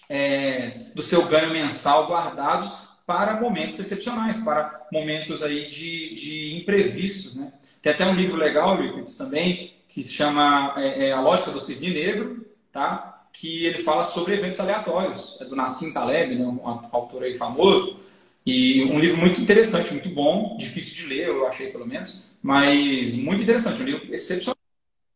[0.09, 7.37] é, do seu ganho mensal guardados para momentos excepcionais, para momentos aí de, de imprevistos.
[7.37, 7.53] Né?
[7.81, 11.61] Tem até um livro legal, Liquids, também, que se chama é, é, A Lógica do
[11.61, 13.25] Cisne Negro, tá?
[13.31, 15.39] que ele fala sobre eventos aleatórios.
[15.39, 16.45] É do Nassim Taleb, né?
[16.45, 17.97] um autor aí famoso.
[18.45, 23.17] E um livro muito interessante, muito bom, difícil de ler, eu achei pelo menos, mas
[23.17, 24.55] muito interessante, um livro excepcional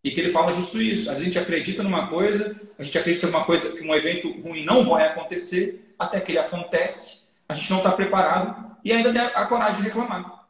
[0.03, 1.09] e que ele fala justo isso.
[1.09, 4.83] A gente acredita numa coisa, a gente acredita numa coisa que um evento ruim não
[4.83, 7.20] vai acontecer, até que ele acontece,
[7.51, 10.47] a gente não está preparado e ainda tem a coragem de reclamar.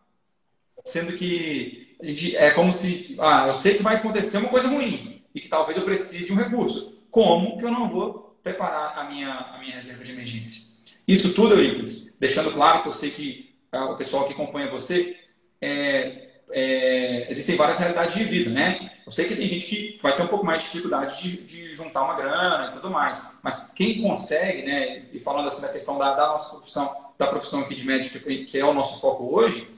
[0.86, 5.24] Sendo que gente, é como se, ah, eu sei que vai acontecer uma coisa ruim
[5.34, 7.04] e que talvez eu precise de um recurso.
[7.10, 10.72] Como que eu não vou preparar a minha, a minha reserva de emergência?
[11.08, 15.18] Isso tudo, Eurípides, deixando claro que eu sei que ah, o pessoal que acompanha você
[15.60, 18.92] é, é, existem várias realidades de vida, né?
[19.06, 21.76] Eu sei que tem gente que vai ter um pouco mais de dificuldade de, de
[21.76, 25.04] juntar uma grana e tudo mais, mas quem consegue, né?
[25.12, 28.58] E falando assim da questão da, da nossa profissão, da profissão aqui de médico, que
[28.58, 29.70] é o nosso foco hoje,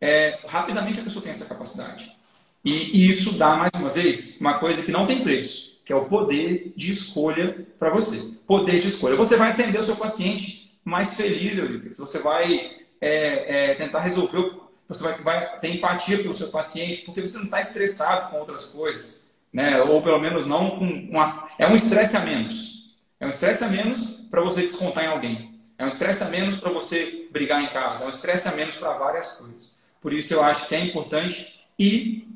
[0.00, 2.16] é, rapidamente a pessoa tem essa capacidade.
[2.64, 5.96] E, e isso dá, mais uma vez, uma coisa que não tem preço, que é
[5.96, 8.32] o poder de escolha para você.
[8.46, 9.16] Poder de escolha.
[9.16, 11.98] Você vai atender o seu paciente mais feliz, Euripides.
[11.98, 17.20] Você vai é, é, tentar resolver você vai, vai ter empatia pelo seu paciente, porque
[17.20, 19.80] você não está estressado com outras coisas, né?
[19.82, 21.48] Ou pelo menos não com uma...
[21.58, 22.96] É um estresse a menos.
[23.20, 25.60] É um estresse a menos para você descontar em alguém.
[25.76, 28.04] É um estresse a menos para você brigar em casa.
[28.04, 29.78] É um estresse a menos para várias coisas.
[30.00, 32.26] Por isso eu acho que é importante e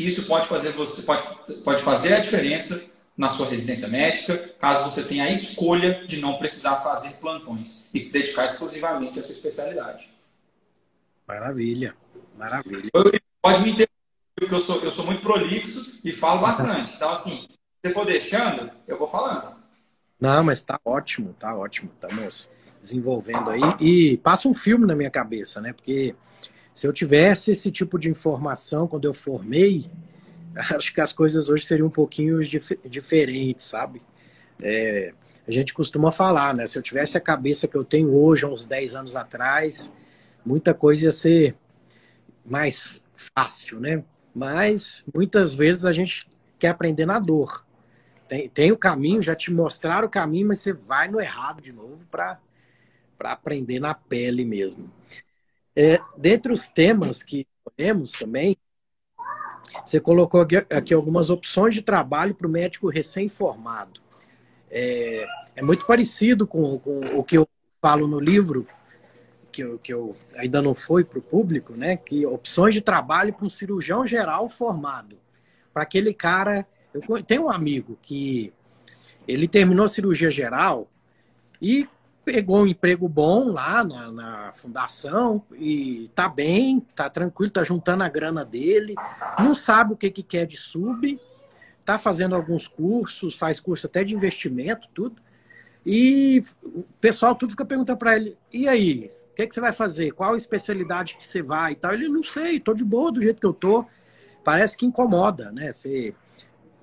[0.00, 1.22] isso pode fazer você pode,
[1.62, 2.84] pode fazer a diferença
[3.16, 8.00] na sua residência médica, caso você tenha a escolha de não precisar fazer plantões e
[8.00, 10.13] se dedicar exclusivamente à sua especialidade.
[11.26, 11.94] Maravilha,
[12.36, 12.90] maravilha.
[13.42, 13.88] Pode me interromper,
[14.36, 16.94] porque eu sou, eu sou muito prolixo e falo bastante.
[16.94, 17.48] Então, assim,
[17.84, 19.56] se for deixando, eu vou falando.
[20.20, 21.90] Não, mas tá ótimo, tá ótimo.
[21.94, 23.60] Estamos desenvolvendo aí.
[23.80, 25.72] E passa um filme na minha cabeça, né?
[25.72, 26.14] Porque
[26.72, 29.90] se eu tivesse esse tipo de informação quando eu formei,
[30.74, 34.02] acho que as coisas hoje seriam um pouquinho dif diferentes, sabe?
[34.62, 35.12] É,
[35.46, 36.66] a gente costuma falar, né?
[36.66, 39.92] Se eu tivesse a cabeça que eu tenho hoje, há uns 10 anos atrás,
[40.44, 41.56] muita coisa ia ser
[42.44, 44.04] mais fácil, né?
[44.34, 46.28] Mas muitas vezes a gente
[46.58, 47.64] quer aprender na dor.
[48.28, 51.72] Tem, tem o caminho, já te mostraram o caminho, mas você vai no errado de
[51.72, 52.38] novo para
[53.20, 54.90] aprender na pele mesmo.
[55.76, 58.56] É, dentre os temas que temos também,
[59.84, 64.00] você colocou aqui, aqui algumas opções de trabalho para o médico recém-formado.
[64.70, 65.26] É,
[65.56, 67.48] é, muito parecido com, com o que eu
[67.80, 68.66] falo no livro,
[69.54, 71.96] que eu, que eu ainda não foi para o público, né?
[71.96, 75.16] Que opções de trabalho para um cirurgião geral formado.
[75.72, 76.66] Para aquele cara.
[76.92, 78.52] Eu tenho um amigo que
[79.26, 80.88] ele terminou cirurgia geral
[81.62, 81.88] e
[82.24, 88.02] pegou um emprego bom lá na, na, fundação e tá bem, tá tranquilo, tá juntando
[88.02, 88.94] a grana dele,
[89.38, 91.20] não sabe o que, que quer de sub,
[91.84, 95.20] tá fazendo alguns cursos, faz curso até de investimento, tudo.
[95.86, 99.60] E o pessoal tudo fica perguntando para ele: e aí, o que, é que você
[99.60, 100.12] vai fazer?
[100.12, 101.92] Qual especialidade que você vai e tal?
[101.92, 103.84] Ele não sei, tô de boa do jeito que eu tô.
[104.42, 105.72] Parece que incomoda, né?
[105.72, 106.14] Você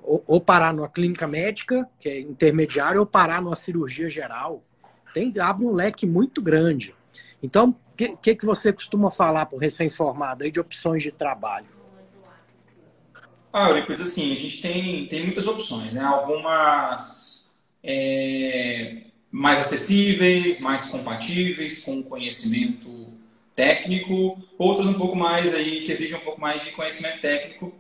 [0.04, 4.64] ou, ou parar numa clínica médica, que é intermediário, ou parar numa cirurgia geral.
[5.14, 6.96] Tem, abre um leque muito grande.
[7.42, 11.12] Então, o que, que, que você costuma falar para o recém-formado aí de opções de
[11.12, 11.68] trabalho?
[13.54, 16.02] Ah, Euripides, assim, a gente tem, tem muitas opções, né?
[16.02, 17.41] Algumas
[17.84, 18.98] é,
[19.32, 23.08] mais acessíveis, mais compatíveis com conhecimento
[23.56, 27.74] técnico, outras um pouco mais aí que exigem um pouco mais de conhecimento técnico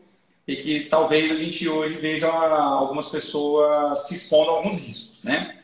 [0.48, 5.58] e que talvez a gente hoje veja algumas pessoas se expondo a alguns riscos, né?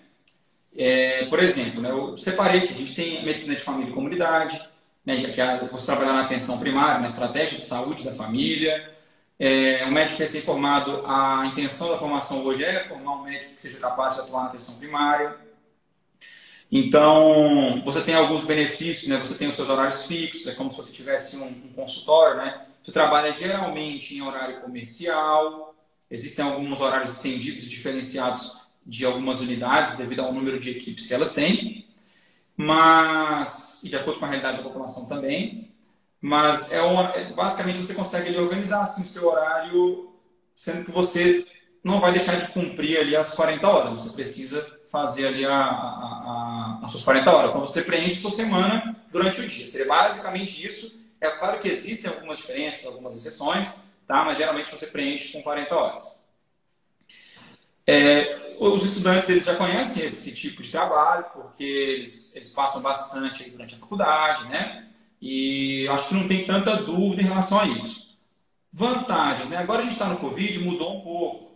[0.76, 4.62] É, por exemplo, né, eu separei que a gente tem medicina de família e comunidade,
[5.04, 8.93] né, que é você trabalhar na atenção primária, na estratégia de saúde da família.
[9.39, 13.80] É, um médico recém-formado, a intenção da formação hoje é formar um médico que seja
[13.80, 15.38] capaz de atuar na atenção primária.
[16.71, 19.17] Então, você tem alguns benefícios, né?
[19.17, 22.65] Você tem os seus horários fixos, é como se você tivesse um, um consultório, né?
[22.82, 25.76] Você trabalha geralmente em horário comercial,
[26.10, 31.13] existem alguns horários estendidos e diferenciados de algumas unidades devido ao número de equipes que
[31.13, 31.86] elas têm,
[32.56, 35.71] mas e de acordo com a realidade da população também.
[36.22, 40.12] Mas é, uma, é basicamente você consegue ali, organizar assim, o seu horário,
[40.56, 41.46] sendo que você
[41.84, 44.02] não vai deixar de cumprir ali as 40 horas.
[44.02, 47.50] Você precisa fazer ali a, a, a, as suas 40 horas.
[47.52, 49.68] Então você preenche sua semana durante o dia.
[49.68, 50.98] Seria basicamente isso.
[51.22, 53.74] É claro que existem algumas diferenças, algumas exceções,
[54.08, 54.24] tá?
[54.24, 56.28] mas geralmente você preenche com 40 horas.
[57.90, 63.50] É, os estudantes eles já conhecem esse tipo de trabalho, porque eles, eles passam bastante
[63.50, 64.88] durante a faculdade, né?
[65.22, 68.18] E acho que não tem tanta dúvida em relação a isso.
[68.72, 69.58] Vantagens, né?
[69.58, 71.52] Agora a gente está no Covid, mudou um pouco.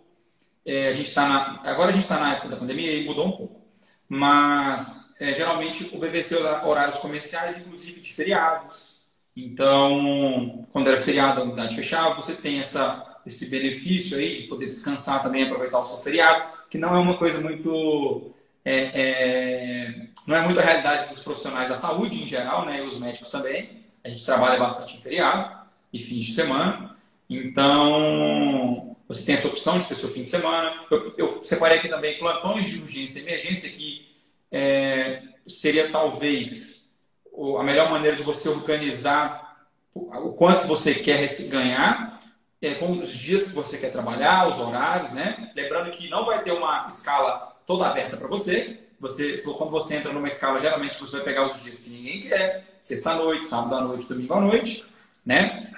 [0.66, 3.28] É, a gente está na, agora a gente está na época da pandemia e mudou
[3.28, 3.62] um pouco.
[4.08, 9.02] Mas é, geralmente obedeceu horários comerciais, inclusive de feriados.
[9.36, 14.66] Então, quando era feriado, a unidade fechava, você tem essa, esse benefício aí de poder
[14.66, 18.34] descansar também, aproveitar o seu feriado, que não é uma coisa muito
[18.66, 22.80] é, é, não é muito a realidade dos profissionais da saúde em geral, né?
[22.80, 23.82] E os médicos também.
[24.04, 25.52] A gente trabalha bastante em feriado
[25.92, 26.98] e fins de semana.
[27.30, 30.76] Então, você tem essa opção de ter seu fim de semana.
[30.90, 34.08] Eu, eu separei aqui também plantões de urgência e emergência, que
[34.52, 36.90] é, seria talvez
[37.60, 42.20] a melhor maneira de você organizar o quanto você quer ganhar,
[42.62, 45.52] é, com os dias que você quer trabalhar, os horários, né?
[45.56, 48.80] Lembrando que não vai ter uma escala toda aberta para você.
[49.02, 52.78] Você, quando você entra numa escala, geralmente você vai pegar os dias que ninguém quer,
[52.80, 54.86] sexta-noite, sábado à noite, domingo à noite,
[55.26, 55.74] né?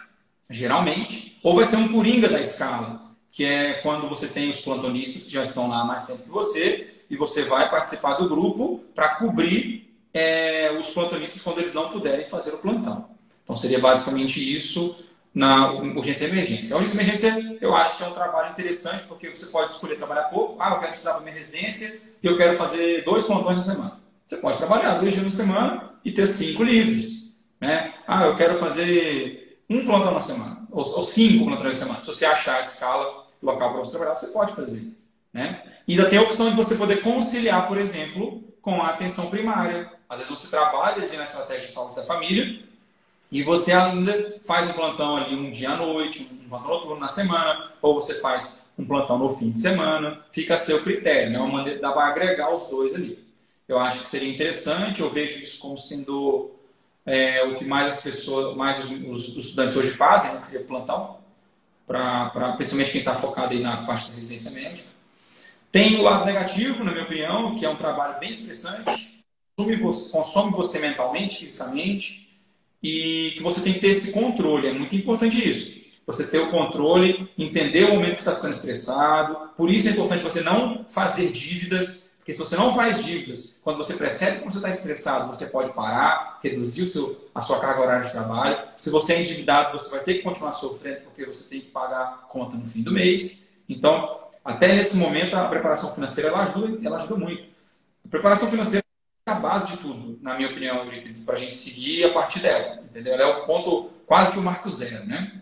[0.49, 1.39] Geralmente.
[1.41, 5.31] Ou vai ser um coringa da escala, que é quando você tem os plantonistas que
[5.31, 9.15] já estão lá há mais tempo que você, e você vai participar do grupo para
[9.15, 13.09] cobrir é, os plantonistas quando eles não puderem fazer o plantão.
[13.41, 14.97] Então seria basicamente isso
[15.33, 16.75] na urgência e emergência.
[16.75, 19.95] A urgência e emergência eu acho que é um trabalho interessante porque você pode escolher
[19.95, 20.61] trabalhar pouco.
[20.61, 23.99] Ah, eu quero estudar para minha residência e eu quero fazer dois plantões na semana.
[24.25, 27.35] Você pode trabalhar dois dias na semana e ter cinco livres.
[27.59, 27.93] Né?
[28.07, 32.01] Ah, eu quero fazer um plantão na semana ou, ou cinco plantões na semana.
[32.01, 34.93] Se você achar a escala, local para você trabalhar, você pode fazer.
[35.31, 35.63] Né?
[35.87, 39.91] E ainda tem a opção de você poder conciliar, por exemplo, com a atenção primária.
[40.07, 42.61] Às vezes você trabalha ali na estratégia de saúde da família,
[43.33, 47.07] e você ainda faz um plantão ali um dia à noite, um plantão noturno na
[47.07, 51.39] semana, ou você faz um plantão no fim de semana, fica a seu critério, né?
[51.39, 53.17] Uma maneira dá para agregar os dois ali.
[53.67, 56.51] Eu acho que seria interessante, eu vejo isso como sendo
[57.07, 60.45] é, o que mais as pessoas, mais os, os, os estudantes hoje fazem, né, que
[60.45, 61.17] seria plantão,
[61.87, 64.89] pra, pra, principalmente quem está focado aí na parte da residência médica.
[65.71, 69.25] Tem o lado negativo, na minha opinião, que é um trabalho bem estressante,
[69.57, 72.22] consome você, consome você mentalmente, fisicamente,
[72.83, 74.67] e que você tem que ter esse controle.
[74.67, 75.81] É muito importante isso.
[76.05, 79.49] Você ter o controle, entender o momento que está ficando estressado.
[79.55, 83.77] Por isso é importante você não fazer dívidas, porque se você não faz dívidas, quando
[83.77, 88.03] você percebe que você está estressado, você pode parar, reduzir seu, a sua carga horária
[88.03, 88.59] de trabalho.
[88.75, 92.27] Se você é endividado, você vai ter que continuar sofrendo, porque você tem que pagar
[92.29, 93.47] conta no fim do mês.
[93.67, 97.43] Então, até nesse momento, a preparação financeira ela ajuda, ela ajuda muito.
[98.05, 98.82] A preparação financeira
[99.25, 100.85] a base de tudo, na minha opinião,
[101.25, 102.81] para a gente seguir a partir dela.
[102.83, 103.13] Entendeu?
[103.13, 105.41] Ela é o ponto, quase que o marco zero, né?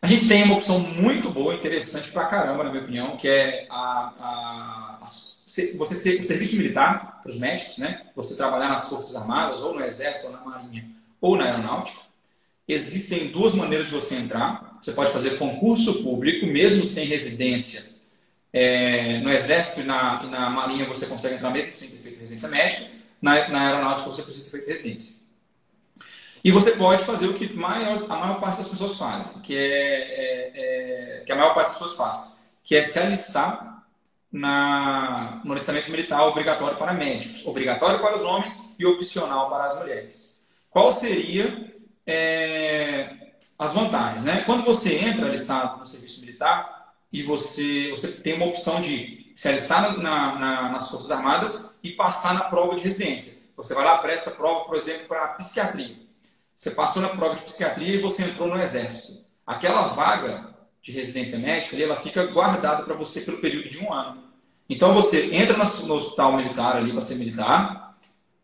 [0.00, 3.66] A gente tem uma opção muito boa, interessante pra caramba, na minha opinião, que é
[3.68, 5.04] a, a, a
[5.76, 8.06] você ser o serviço militar para os médicos, né?
[8.14, 10.88] Você trabalhar nas Forças Armadas, ou no Exército, ou na Marinha,
[11.20, 12.00] ou na Aeronáutica.
[12.66, 14.78] Existem duas maneiras de você entrar.
[14.80, 17.90] Você pode fazer concurso público, mesmo sem residência.
[18.52, 22.18] É, no Exército e na, e na Marinha você consegue entrar mesmo sem ter feito
[22.18, 22.90] residência médica.
[23.20, 25.28] Na, na Aeronáutica você precisa ter feito residência.
[26.42, 29.60] E você pode fazer o que maior, a maior parte das pessoas fazem, que é,
[29.60, 33.84] é, é, que a maior parte das pessoas faz, que é se alistar
[34.30, 39.78] na, no alistamento militar obrigatório para médicos, obrigatório para os homens e opcional para as
[39.78, 40.46] mulheres.
[40.70, 41.74] Qual seria
[42.06, 44.24] é, as vantagens?
[44.24, 44.42] Né?
[44.46, 46.77] Quando você entra alistado no serviço militar
[47.12, 51.92] e você, você tem uma opção de se alistar na, na, nas Forças Armadas e
[51.92, 53.48] passar na prova de residência.
[53.56, 55.96] Você vai lá, presta prova, por exemplo, para psiquiatria.
[56.54, 59.26] Você passou na prova de psiquiatria e você entrou no exército.
[59.46, 64.24] Aquela vaga de residência médica, ela fica guardada para você pelo período de um ano.
[64.68, 67.96] Então você entra no hospital militar ali para ser militar,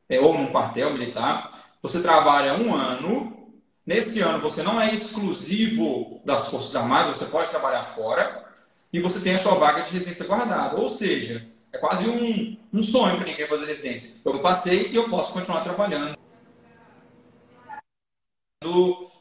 [0.09, 1.51] é, ou num quartel militar,
[1.83, 3.44] você trabalha um ano.
[3.87, 8.45] Nesse ano você não é exclusivo das Forças Armadas, você pode trabalhar fora
[8.93, 10.77] e você tem a sua vaga de residência guardada.
[10.77, 14.17] Ou seja, é quase um, um sonho para quer fazer residência.
[14.25, 16.17] Eu passei e eu posso continuar trabalhando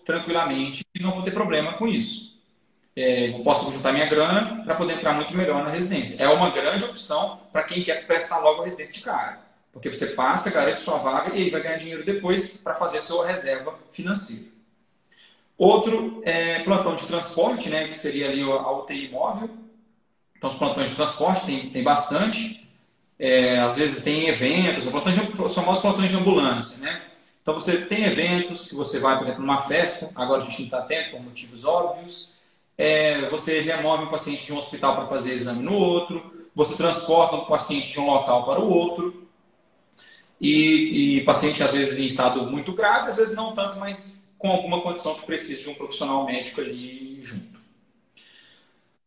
[0.05, 2.41] tranquilamente e não vou ter problema com isso.
[2.95, 6.23] É, posso juntar minha grana para poder entrar muito melhor na residência.
[6.23, 9.41] É uma grande opção para quem quer prestar logo a residência de cara.
[9.71, 13.25] Porque você passa, garante sua vaga e aí vai ganhar dinheiro depois para fazer sua
[13.25, 14.52] reserva financeira.
[15.63, 19.49] Outro é plantão de transporte, né, que seria ali a UTI móvel.
[20.35, 22.69] Então, os plantões de transporte tem, tem bastante.
[23.17, 27.01] É, às vezes tem eventos, os famosos plantões de ambulância, né?
[27.41, 30.65] Então você tem eventos que você vai, por exemplo, numa festa, agora a gente não
[30.65, 32.35] está tendo por motivos óbvios.
[32.77, 37.37] É, você remove um paciente de um hospital para fazer exame no outro, você transporta
[37.37, 39.27] um paciente de um local para o outro.
[40.41, 44.51] E, e paciente, às vezes, em estado muito grave, às vezes não tanto, mas com
[44.51, 47.57] alguma condição que precisa de um profissional médico ali junto.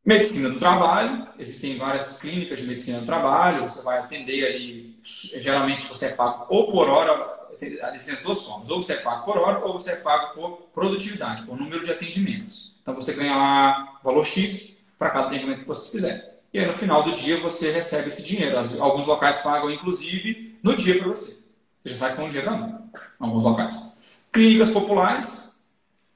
[0.02, 5.86] Medicina do trabalho, existem várias clínicas de medicina do trabalho, você vai atender ali, geralmente
[5.86, 8.70] você é pago ou por hora existem as duas formas.
[8.70, 11.90] Ou você é pago por hora, ou você é pago por produtividade, por número de
[11.90, 12.78] atendimentos.
[12.80, 16.40] Então você ganha lá valor X para cada atendimento que você fizer.
[16.50, 18.56] E aí no final do dia você recebe esse dinheiro.
[18.80, 21.42] Alguns locais pagam, inclusive, no dia para você.
[21.82, 23.96] Você já sai com o dinheiro na mão, alguns locais.
[24.36, 25.56] Clínicas populares,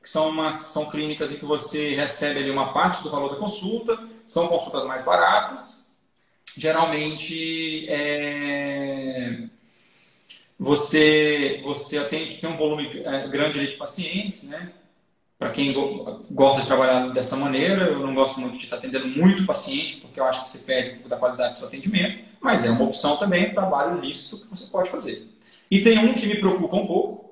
[0.02, 3.36] que são, umas, são clínicas em que você recebe ali uma parte do valor da
[3.36, 5.88] consulta, são consultas mais baratas.
[6.56, 9.48] Geralmente, é
[10.60, 14.70] você, você atende, tem um volume é, grande de pacientes, né?
[15.38, 15.72] Para quem
[16.32, 20.20] gosta de trabalhar dessa maneira, eu não gosto muito de estar atendendo muito paciente, porque
[20.20, 22.84] eu acho que você perde um pouco da qualidade do seu atendimento, mas é uma
[22.84, 25.26] opção também, um trabalho lícito que você pode fazer.
[25.70, 27.29] E tem um que me preocupa um pouco,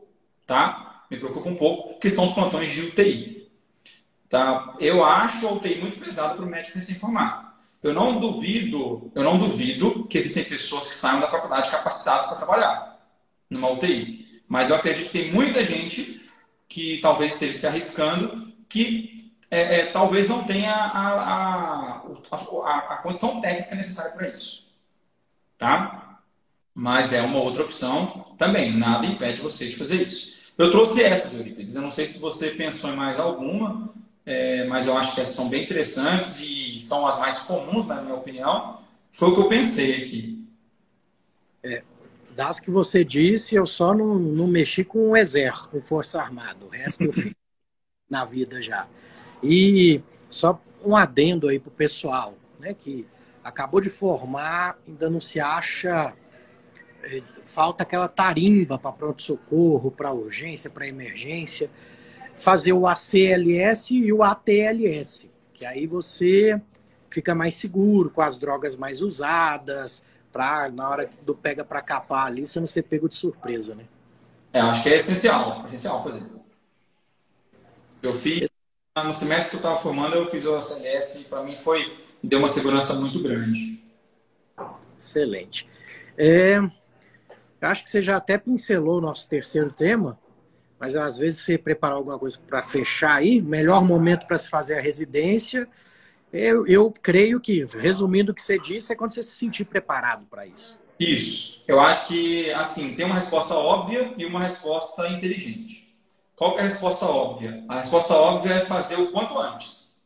[0.48, 1.04] tá?
[1.10, 3.48] Me preocupa um pouco, que são os plantões de UTI.
[4.28, 4.74] Tá?
[4.80, 7.46] Eu acho a UTI muito pesada para o médico recém-formado.
[7.82, 12.38] Eu não duvido, eu não duvido que existem pessoas que saiam da faculdade capacitadas para
[12.38, 12.98] trabalhar
[13.48, 14.42] numa UTI.
[14.48, 16.26] Mas eu acredito que tem muita gente
[16.66, 22.96] que talvez esteja se arriscando, que é, é, talvez não tenha a, a, a, a
[22.96, 24.70] condição técnica necessária para isso.
[25.58, 26.20] Tá?
[26.74, 28.76] Mas é uma outra opção também.
[28.76, 30.37] Nada impede você de fazer isso.
[30.58, 31.76] Eu trouxe essas, Eurípides.
[31.76, 33.94] Eu não sei se você pensou em mais alguma,
[34.26, 38.02] é, mas eu acho que essas são bem interessantes e são as mais comuns, na
[38.02, 38.80] minha opinião.
[39.12, 40.44] Foi o que eu pensei aqui.
[41.62, 41.84] É,
[42.34, 46.66] das que você disse, eu só não, não mexi com o exército, com força armada.
[46.66, 47.32] O resto eu fiz
[48.10, 48.88] na vida já.
[49.40, 53.06] E só um adendo aí pro pessoal, né, que
[53.44, 56.14] acabou de formar, ainda não se acha
[57.44, 61.70] falta aquela tarimba para pronto socorro, para urgência, para emergência,
[62.36, 66.60] fazer o ACLS e o ATLS, que aí você
[67.10, 72.26] fica mais seguro com as drogas mais usadas, pra, na hora do pega para capar
[72.26, 73.84] ali, você não ser pego de surpresa, né?
[74.52, 76.22] É, acho que é essencial, é essencial fazer.
[78.02, 78.48] Eu fiz,
[78.96, 82.38] no semestre que eu estava formando, eu fiz o ACLS e para mim foi, deu
[82.38, 83.82] uma segurança muito grande.
[84.96, 85.68] Excelente.
[86.16, 86.58] É,
[87.60, 90.18] acho que você já até pincelou o nosso terceiro tema,
[90.78, 94.78] mas às vezes você preparar alguma coisa para fechar aí, melhor momento para se fazer
[94.78, 95.68] a residência
[96.32, 100.26] eu, eu creio que, resumindo o que você disse, é quando você se sentir preparado
[100.26, 100.78] para isso.
[101.00, 101.64] Isso.
[101.66, 105.88] Eu acho que, assim, tem uma resposta óbvia e uma resposta inteligente.
[106.36, 107.64] Qual é a resposta óbvia?
[107.68, 109.96] A resposta óbvia é fazer o quanto antes.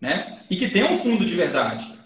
[0.00, 0.40] Né?
[0.48, 1.98] E que tenha um fundo de verdade.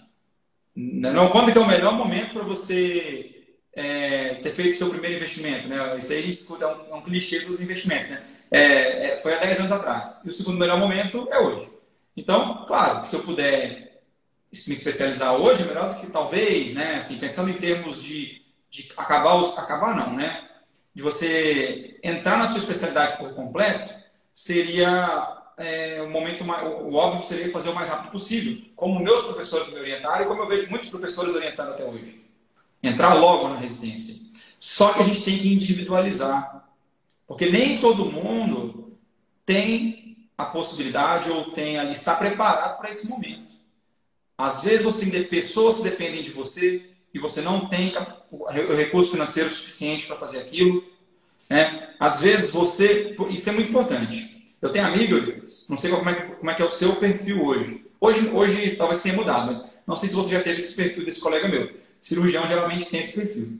[0.74, 3.35] Não, quando que é o melhor momento para você
[3.76, 5.68] é, ter feito seu primeiro investimento?
[5.68, 5.96] Né?
[5.98, 8.08] Isso aí a gente escuta, é um, é um clichê dos investimentos.
[8.08, 8.24] Né?
[8.50, 10.22] É, é foi há 10 anos atrás.
[10.24, 11.70] E o segundo melhor momento é hoje.
[12.16, 14.02] Então, claro, se eu puder
[14.66, 16.94] me especializar hoje, é melhor do que talvez, né?
[16.94, 20.48] Assim, pensando em termos de, de acabar, os, acabar não, né?
[20.94, 23.92] De você entrar na sua especialidade por completo,
[24.32, 29.22] seria é, o momento mais, o, óbvio seria fazer o mais rápido possível, como meus
[29.22, 32.24] professores me orientaram e como eu vejo muitos professores orientando até hoje.
[32.82, 34.16] Entrar logo na residência.
[34.58, 36.68] Só que a gente tem que individualizar,
[37.26, 38.98] porque nem todo mundo
[39.44, 43.56] tem a possibilidade ou tem ali, está preparado para esse momento.
[44.36, 47.94] Às vezes você tem pessoas que dependem de você e você não tem
[48.30, 50.84] o recurso financeiro suficiente para fazer aquilo.
[51.48, 51.94] Né?
[51.98, 53.16] Às vezes você.
[53.30, 54.44] Isso é muito importante.
[54.60, 57.44] Eu tenho amigos, não sei como é, que, como é que é o seu perfil
[57.44, 57.86] hoje.
[58.00, 61.20] Hoje, hoje talvez tenha mudado, mas não sei se você já teve esse perfil desse
[61.20, 61.72] colega meu.
[62.06, 63.58] Cirurgião geralmente tem esse perfil.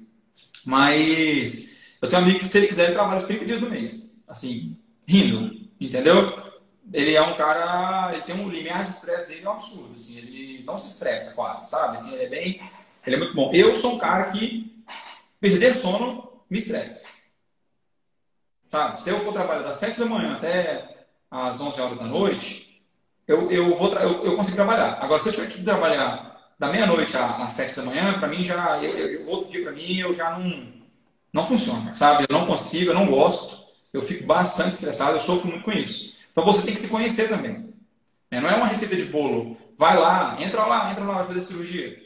[0.64, 4.14] Mas eu tenho um amigo que, se ele quiser, ele trabalha 30 dias do mês.
[4.28, 4.76] Assim,
[5.07, 6.44] rindo, entendeu?
[6.92, 10.18] Ele é um cara, ele tem um limiar de estresse dele é um absurdo, assim,
[10.18, 11.94] ele não se estressa quase, sabe?
[11.94, 12.61] Assim, ele é bem,
[13.05, 13.53] ele é muito bom.
[13.53, 14.72] Eu sou um cara que
[15.40, 17.09] perder sono me estressa.
[18.68, 19.03] Sabe?
[19.03, 22.82] Se eu for trabalhar das 7 da manhã até às 11 horas da noite,
[23.26, 24.99] eu, eu, vou eu, eu consigo trabalhar.
[25.01, 28.82] Agora, se eu tiver que trabalhar da meia-noite às 7 da manhã, para mim já,
[28.82, 30.72] eu, eu, outro dia para mim, eu já não,
[31.32, 32.24] não funciona, sabe?
[32.28, 36.16] Eu não consigo, eu não gosto, eu fico bastante estressado, eu sofro muito com isso.
[36.32, 37.74] Então você tem que se conhecer também.
[38.30, 38.40] Né?
[38.40, 39.57] Não é uma receita de bolo.
[39.76, 42.02] Vai lá, entra lá, entra lá, vai fazer cirurgia.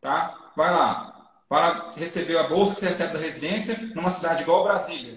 [0.00, 0.52] Tá?
[0.56, 1.12] Vai lá.
[1.48, 5.16] Para receber a bolsa que você recebe da residência numa cidade igual Brasília,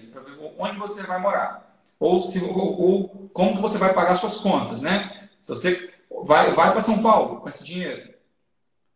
[0.58, 1.74] onde você vai morar.
[1.98, 5.28] Ou, se, ou, ou como que você vai pagar suas contas, né?
[5.42, 5.90] Se você
[6.24, 8.09] vai, vai para São Paulo com esse dinheiro,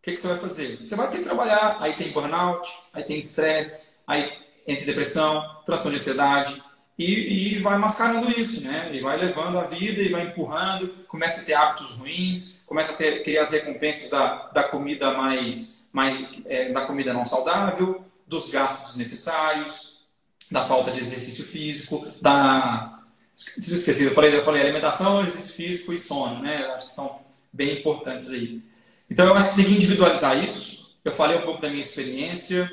[0.04, 0.78] que, que você vai fazer?
[0.84, 4.30] Você vai ter que trabalhar, aí tem burnout, aí tem estresse, aí
[4.66, 6.62] entre depressão, transtorno de ansiedade,
[6.96, 8.94] e, e, vai mascarando isso, né?
[8.94, 12.96] E vai levando a vida e vai empurrando, começa a ter hábitos ruins, começa a
[12.96, 18.48] ter, criar as recompensas da, da comida mais, mais é, da comida não saudável, dos
[18.50, 20.06] gastos desnecessários,
[20.50, 23.00] da falta de exercício físico, da
[23.34, 26.66] esqueci, eu falei, eu falei alimentação, exercício físico e sono, né?
[26.74, 27.20] Acho que são
[27.52, 28.62] bem importantes aí.
[29.10, 30.96] Então eu acho que tem que individualizar isso.
[31.04, 32.70] Eu falei um pouco da minha experiência.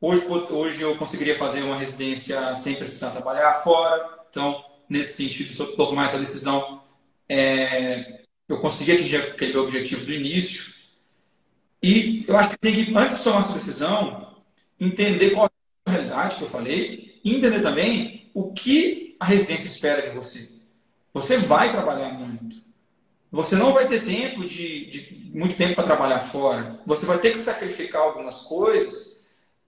[0.00, 4.24] Hoje, hoje eu conseguiria fazer uma residência sem precisar trabalhar fora.
[4.28, 6.82] Então, nesse sentido, se eu tomar essa decisão,
[7.28, 10.74] é, eu consegui atingir aquele objetivo do início.
[11.82, 14.36] E eu acho que tem que, antes de tomar essa decisão,
[14.78, 19.66] entender qual é a realidade que eu falei e entender também o que a residência
[19.66, 20.50] espera de você.
[21.12, 22.63] Você vai trabalhar muito.
[23.34, 26.78] Você não vai ter tempo de, de muito tempo para trabalhar fora.
[26.86, 29.16] Você vai ter que sacrificar algumas coisas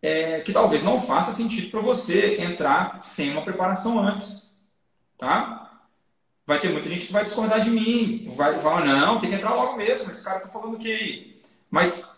[0.00, 4.54] é, que talvez não faça sentido para você entrar sem uma preparação antes.
[5.18, 5.68] Tá?
[6.46, 9.52] Vai ter muita gente que vai discordar de mim, vai falar, não, tem que entrar
[9.52, 12.08] logo mesmo, esse cara está falando o que Mas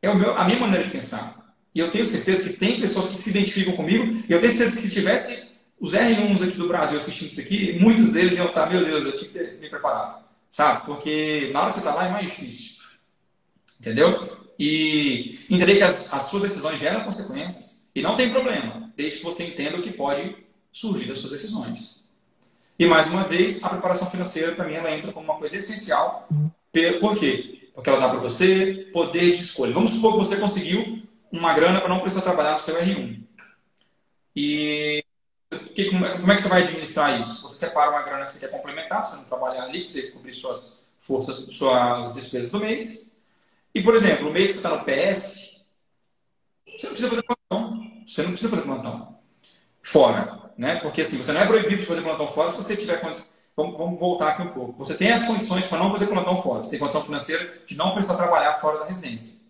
[0.00, 1.54] é meu, a minha maneira de pensar.
[1.74, 4.76] E eu tenho certeza que tem pessoas que se identificam comigo, e eu tenho certeza
[4.80, 8.70] que se tivesse os R1s aqui do Brasil assistindo isso aqui, muitos deles iam estar,
[8.70, 10.23] meu Deus, eu tinha que ter me preparado.
[10.54, 10.86] Sabe?
[10.86, 12.76] Porque na hora que você está lá é mais difícil.
[13.80, 14.44] Entendeu?
[14.58, 19.24] e entender que as, as suas decisões geram consequências e não tem problema, desde que
[19.24, 20.36] você entenda o que pode
[20.72, 22.04] surgir das suas decisões.
[22.78, 26.28] E mais uma vez, a preparação financeira para mim ela entra como uma coisa essencial.
[27.00, 27.70] Por quê?
[27.74, 29.72] Porque ela dá para você poder de escolha.
[29.72, 33.22] Vamos supor que você conseguiu uma grana para não precisar trabalhar no seu R1.
[34.34, 35.04] E
[35.74, 37.42] que, como, é, como é que você vai administrar isso?
[37.42, 40.02] Você separa uma grana que você quer complementar, para você não trabalhar ali, para você
[40.10, 43.16] cobrir suas forças, suas despesas do mês.
[43.74, 45.60] E, por exemplo, o mês que você está no PS,
[46.66, 47.92] você não precisa fazer plantão.
[48.06, 49.18] Você não precisa fazer plantão
[49.82, 50.50] fora.
[50.56, 50.76] Né?
[50.76, 53.32] Porque assim, você não é proibido de fazer plantão fora se você tiver condições.
[53.56, 54.84] Vamos, vamos voltar aqui um pouco.
[54.84, 56.62] Você tem as condições para não fazer plantão fora.
[56.62, 59.40] Você tem condição financeira de não precisar trabalhar fora da residência.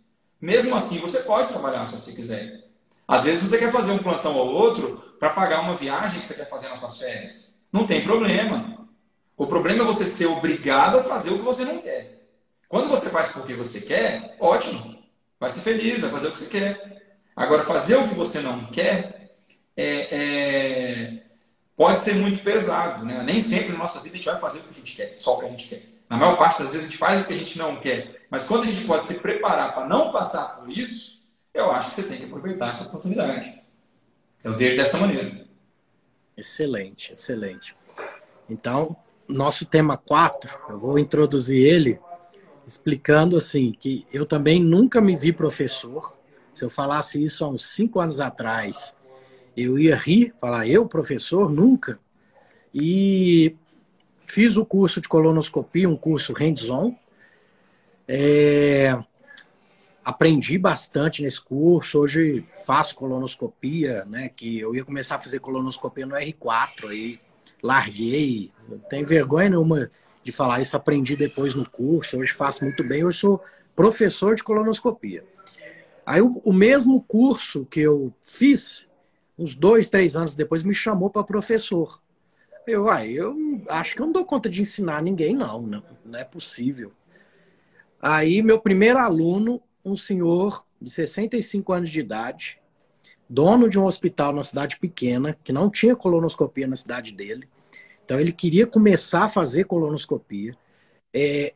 [0.41, 2.64] Mesmo assim, você pode trabalhar se você quiser.
[3.07, 6.35] Às vezes você quer fazer um plantão ou outro para pagar uma viagem que você
[6.35, 7.63] quer fazer nas suas férias.
[7.73, 8.89] Não tem problema.
[9.37, 12.29] O problema é você ser obrigado a fazer o que você não quer.
[12.69, 14.99] Quando você faz porque você quer, ótimo.
[15.39, 17.03] Vai ser feliz, vai fazer o que você quer.
[17.37, 19.31] Agora, fazer o que você não quer
[19.77, 21.23] é, é,
[21.77, 23.05] pode ser muito pesado.
[23.05, 23.23] Né?
[23.23, 25.37] Nem sempre na nossa vida a gente vai fazer o que a gente quer, só
[25.37, 25.83] o que a gente quer.
[26.09, 28.27] Na maior parte das vezes a gente faz o que a gente não quer.
[28.31, 31.24] Mas quando a gente pode se preparar para não passar por isso,
[31.55, 33.63] eu acho que você tem que aproveitar essa oportunidade.
[34.43, 35.47] Eu vejo dessa maneira.
[36.37, 37.77] Excelente, excelente.
[38.51, 38.97] Então,
[39.29, 41.99] nosso tema 4, eu vou introduzir ele
[42.67, 46.17] explicando assim que eu também nunca me vi professor.
[46.53, 48.97] Se eu falasse isso há uns cinco anos atrás,
[49.57, 51.99] eu ia rir, falar eu professor nunca.
[52.75, 53.55] E
[54.21, 56.95] fiz o curso de colonoscopia, um curso hands-on.
[58.09, 58.99] É,
[60.05, 62.01] aprendi bastante nesse curso.
[62.01, 64.29] Hoje faço colonoscopia, né?
[64.29, 67.21] Que eu ia começar a fazer colonoscopia no R4, aí
[67.63, 68.53] larguei.
[68.69, 69.91] Não tenho vergonha nenhuma
[70.23, 73.43] de falar isso, aprendi depois no curso, hoje faço muito bem, hoje sou
[73.77, 75.25] professor de colonoscopia.
[76.07, 78.89] Aí o, o mesmo curso que eu fiz,
[79.39, 82.01] uns dois, três anos depois, me chamou para professor.
[82.67, 83.37] Eu, ai, eu
[83.69, 86.93] acho que eu não dou conta de ensinar ninguém, não, não, não é possível.
[88.01, 92.61] Aí meu primeiro aluno, um senhor de 65 anos de idade,
[93.29, 97.49] dono de um hospital numa cidade pequena, que não tinha colonoscopia na cidade dele,
[98.05, 100.57] então ele queria começar a fazer colonoscopia.
[101.13, 101.55] É,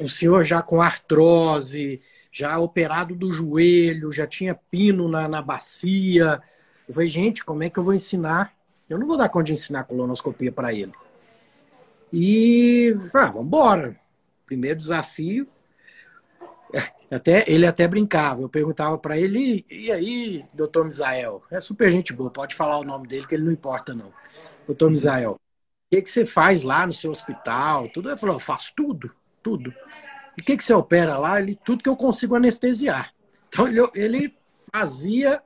[0.00, 2.00] um senhor já com artrose,
[2.32, 6.40] já operado do joelho, já tinha pino na, na bacia.
[6.88, 8.52] Eu falei, gente, como é que eu vou ensinar?
[8.88, 10.92] Eu não vou dar conta de ensinar colonoscopia para ele.
[12.12, 13.96] E ah, vamos embora.
[14.46, 15.46] Primeiro desafio.
[17.14, 18.42] Até, ele até brincava.
[18.42, 21.42] Eu perguntava para ele, e aí, doutor Misael?
[21.50, 24.12] É super gente boa, pode falar o nome dele, que ele não importa, não.
[24.66, 25.38] Doutor Misael, o
[25.90, 27.88] que, que você faz lá no seu hospital?
[27.88, 28.10] Tudo.
[28.10, 29.72] Ele falou, eu faço tudo, tudo.
[30.36, 31.40] E o que, que você opera lá?
[31.40, 33.12] Ele, tudo que eu consigo anestesiar.
[33.48, 34.34] Então, ele, ele
[34.72, 35.40] fazia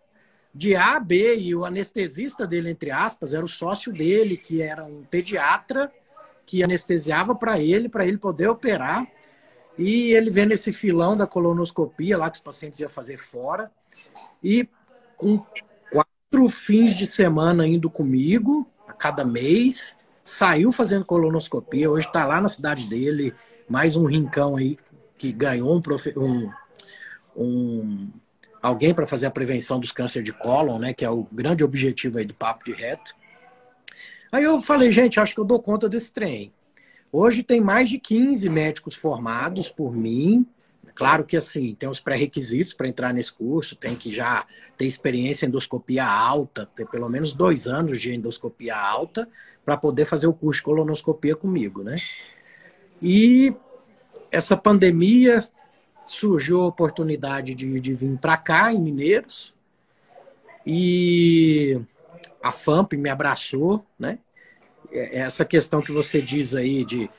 [0.54, 4.62] de A a B, e o anestesista dele, entre aspas, era o sócio dele, que
[4.62, 5.92] era um pediatra,
[6.46, 9.06] que anestesiava para ele, para ele poder operar.
[9.78, 13.70] E ele vendo esse filão da colonoscopia lá que os pacientes iam fazer fora.
[14.42, 14.68] E
[15.16, 15.38] com
[15.90, 21.90] quatro fins de semana indo comigo, a cada mês, saiu fazendo colonoscopia.
[21.90, 23.32] Hoje está lá na cidade dele,
[23.68, 24.76] mais um rincão aí
[25.16, 26.12] que ganhou um, profe...
[26.16, 26.50] um,
[27.36, 28.10] um
[28.60, 32.18] alguém para fazer a prevenção dos cânceres de cólon, né, que é o grande objetivo
[32.18, 33.14] aí do papo de reto.
[34.30, 36.52] Aí eu falei, gente, acho que eu dou conta desse trem.
[37.10, 40.46] Hoje tem mais de 15 médicos formados por mim.
[40.94, 44.44] Claro que assim, tem os pré-requisitos para entrar nesse curso, tem que já
[44.76, 49.28] ter experiência em endoscopia alta, ter pelo menos dois anos de endoscopia alta
[49.64, 51.96] para poder fazer o curso de colonoscopia comigo, né?
[53.00, 53.54] E
[54.30, 55.40] essa pandemia
[56.04, 59.54] surgiu a oportunidade de, de vir para cá, em Mineiros,
[60.66, 61.80] e
[62.42, 64.18] a FAMP me abraçou, né?
[64.92, 67.10] É, essa questão que você diz aí de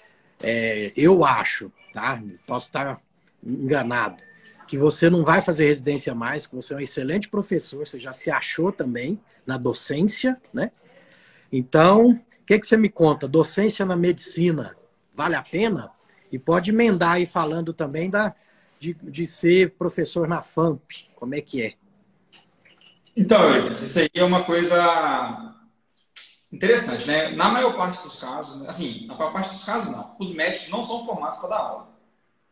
[0.41, 2.21] é, eu acho, tá?
[2.45, 3.01] Posso estar
[3.43, 4.23] enganado,
[4.67, 8.13] que você não vai fazer residência mais, que você é um excelente professor, você já
[8.13, 10.71] se achou também na docência, né?
[11.51, 13.27] Então, o que, que você me conta?
[13.27, 14.75] Docência na medicina
[15.15, 15.91] vale a pena?
[16.31, 18.33] E pode emendar aí falando também da,
[18.79, 21.09] de, de ser professor na FAMP.
[21.15, 21.73] Como é que é?
[23.17, 25.58] Então, isso aí é uma coisa
[26.51, 27.29] interessante, né?
[27.29, 30.15] Na maior parte dos casos, assim, na maior parte dos casos não.
[30.19, 31.89] Os médicos não são formados para dar aula,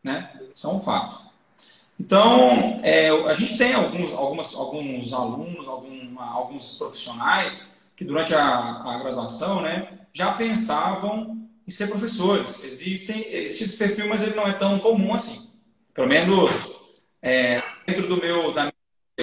[0.04, 0.40] né?
[0.54, 1.28] São é um fato.
[2.00, 8.46] Então, é, a gente tem alguns, algumas, alguns alunos, alguma, alguns profissionais que durante a,
[8.46, 12.64] a graduação, né, já pensavam em ser professores.
[12.64, 15.50] Existem, existe esse perfil, mas ele não é tão comum assim.
[15.96, 16.80] Pelo menos
[17.22, 18.72] é, dentro do meu, da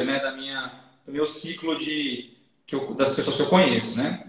[0.03, 0.73] né, da minha,
[1.07, 4.29] do meu ciclo de, que eu, das pessoas que eu conheço, né?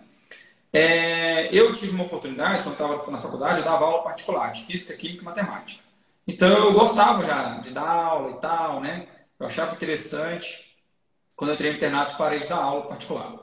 [0.78, 4.98] É, eu tive uma oportunidade, quando estava na faculdade, eu dava aula particular de física,
[4.98, 5.82] química e matemática.
[6.28, 9.08] Então eu gostava já de dar aula e tal, né?
[9.40, 10.76] Eu achava interessante.
[11.34, 13.36] Quando eu entrei no internato, parei de dar aula particular.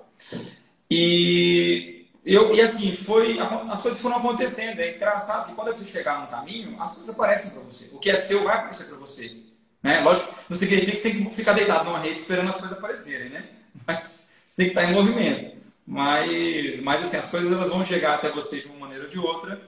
[0.91, 4.81] E eu, e assim, foi, as coisas foram acontecendo.
[4.81, 7.95] É engraçado que quando você chegar no caminho, as coisas aparecem para você.
[7.95, 9.41] O que é seu vai aparecer para você.
[9.83, 10.01] Né?
[10.01, 13.31] Lógico, não significa que você tem que ficar deitado numa rede esperando as coisas aparecerem,
[13.31, 13.49] né?
[13.89, 15.62] Mas você tem que estar em movimento.
[15.87, 19.19] Mas, mas assim, as coisas elas vão chegar até você de uma maneira ou de
[19.19, 19.61] outra.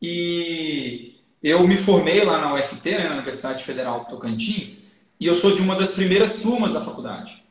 [0.00, 5.54] E eu me formei lá na UFT, né, na Universidade Federal Tocantins, e eu sou
[5.54, 7.42] de uma das primeiras turmas da faculdade.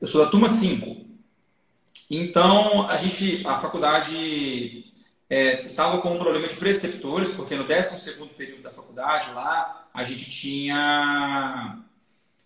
[0.00, 1.06] Eu sou da turma 5.
[2.10, 4.84] Então, a gente, a faculdade
[5.30, 10.04] é, estava com um problema de preceptores, porque no 12 período da faculdade, lá, a
[10.04, 11.78] gente tinha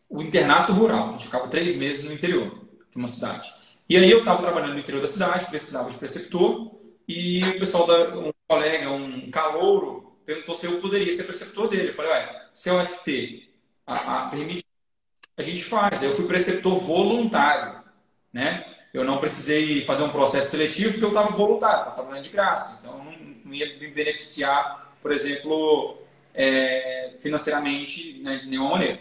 [0.09, 1.09] o internato rural.
[1.09, 2.49] A gente ficava três meses no interior
[2.90, 3.53] de uma cidade.
[3.89, 6.72] E aí eu estava trabalhando no interior da cidade, precisava de preceptor,
[7.07, 11.91] e o pessoal, da, um colega, um calouro, perguntou se eu poderia ser preceptor dele.
[11.91, 13.49] Eu falei, ué, se é o FT
[13.87, 14.64] a, a, permite,
[15.37, 16.03] a gente faz.
[16.03, 17.82] Eu fui preceptor voluntário,
[18.32, 18.76] né?
[18.97, 22.80] eu não precisei fazer um processo seletivo porque eu estava voluntário, estava trabalhando de graça.
[22.80, 23.12] Então, não,
[23.45, 25.99] não ia me beneficiar, por exemplo,
[26.34, 28.99] é, financeiramente né, de nenhuma maneira.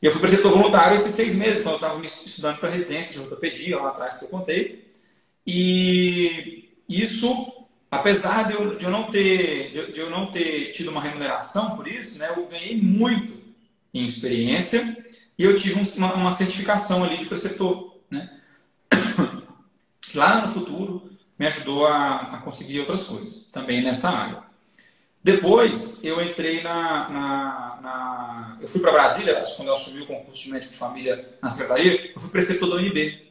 [0.00, 3.20] E eu fui preceptor voluntário esses seis meses, quando eu estava estudando para residência de
[3.20, 4.92] ortopedia, lá atrás que eu contei.
[5.46, 10.90] E isso, apesar de eu, de eu, não, ter, de, de eu não ter tido
[10.90, 13.40] uma remuneração por isso, né, eu ganhei muito
[13.94, 14.96] em experiência
[15.38, 17.96] e eu tive uma, uma certificação ali de preceptor.
[18.10, 18.40] Né?
[20.14, 24.45] lá no futuro me ajudou a, a, conseguir outras coisas também nessa área.
[25.26, 27.08] Depois eu entrei na.
[27.08, 31.36] na, na eu fui para Brasília, quando eu assumi o concurso de médico de família
[31.42, 33.26] na secretaria, eu fui preceptor da UNB.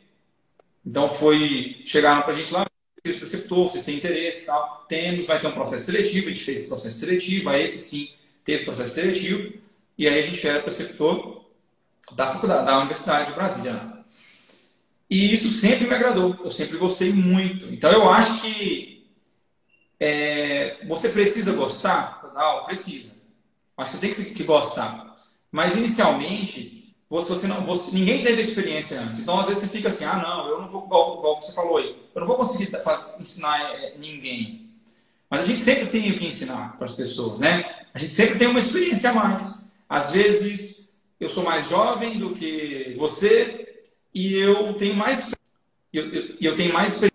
[0.86, 1.82] Então foi.
[1.86, 2.66] Chegaram para a gente lá,
[3.02, 4.86] vocês preceptor, vocês têm interesse e tal.
[4.90, 8.10] Temos, vai ter um processo seletivo, a gente fez esse processo seletivo, aí esse sim
[8.44, 9.54] teve processo seletivo,
[9.98, 11.46] e aí a gente era preceptor
[12.12, 14.04] da faculdade, da Universidade de Brasília.
[15.10, 17.74] E isso sempre me agradou, eu sempre gostei muito.
[17.74, 18.95] Então eu acho que
[20.00, 22.66] é, você precisa gostar aula?
[22.66, 23.16] Precisa.
[23.78, 25.16] Mas você tem que, que gostar.
[25.52, 29.22] Mas inicialmente, você, você não, você, ninguém teve experiência antes.
[29.22, 31.78] Então, às vezes, você fica assim, ah, não, eu não vou, igual, igual você falou
[31.78, 32.72] aí, eu não vou conseguir
[33.20, 34.70] ensinar é, ninguém.
[35.30, 37.86] Mas a gente sempre tem o que ensinar para as pessoas, né?
[37.94, 39.72] A gente sempre tem uma experiência a mais.
[39.90, 43.84] Às vezes, eu sou mais jovem do que você
[44.14, 45.32] e eu tenho mais
[45.92, 47.15] eu, eu, eu tenho mais experiência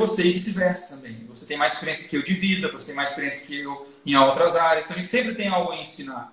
[0.00, 1.26] você e vice-versa também.
[1.28, 4.16] Você tem mais experiência que eu de vida, você tem mais experiência que eu em
[4.16, 4.84] outras áreas.
[4.84, 6.32] Então, a gente sempre tem algo a ensinar.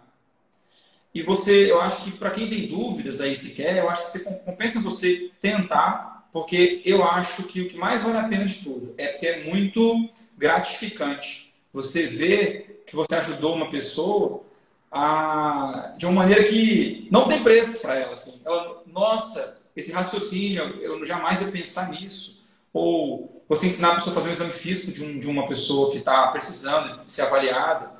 [1.13, 4.19] E você, eu acho que para quem tem dúvidas aí sequer, eu acho que você
[4.45, 8.93] compensa você tentar, porque eu acho que o que mais vale a pena de tudo
[8.97, 14.43] é porque é muito gratificante você ver que você ajudou uma pessoa
[14.91, 18.13] a, de uma maneira que não tem preço para ela.
[18.13, 18.41] Assim.
[18.45, 22.45] Ela, nossa, esse raciocínio, eu jamais ia pensar nisso.
[22.71, 25.91] Ou você ensinar a pessoa a fazer um exame físico de, um, de uma pessoa
[25.91, 27.91] que está precisando de ser avaliada.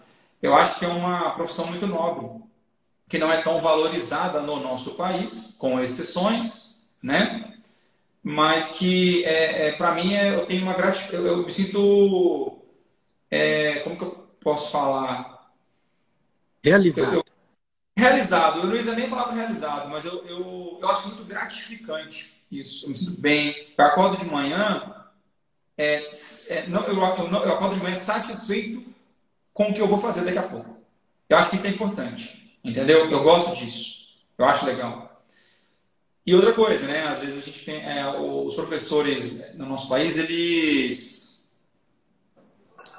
[0.41, 2.29] Eu acho que é uma profissão muito nobre,
[3.07, 7.53] que não é tão valorizada no nosso país, com exceções, né?
[8.21, 12.59] Mas que, é, é para mim, é, eu tenho uma gratidão, eu, eu me sinto,
[13.31, 15.49] é, como que eu posso falar?
[16.63, 17.13] Realizado.
[17.13, 17.25] Eu, eu,
[17.95, 18.59] realizado.
[18.59, 22.85] Eu não ia nem a palavra realizado, mas eu, eu, eu acho muito gratificante isso.
[22.85, 23.73] Eu me sinto bem.
[23.77, 24.96] Eu acordo de manhã,
[25.77, 26.09] é,
[26.49, 28.83] é, não, eu, eu, não, eu acordo de manhã satisfeito
[29.53, 30.77] com o que eu vou fazer daqui a pouco.
[31.29, 32.57] Eu acho que isso é importante.
[32.63, 33.09] Entendeu?
[33.09, 34.07] Eu gosto disso.
[34.37, 35.23] Eu acho legal.
[36.25, 37.07] E outra coisa, né?
[37.07, 37.81] Às vezes a gente tem.
[37.81, 41.51] É, os professores no nosso país, eles.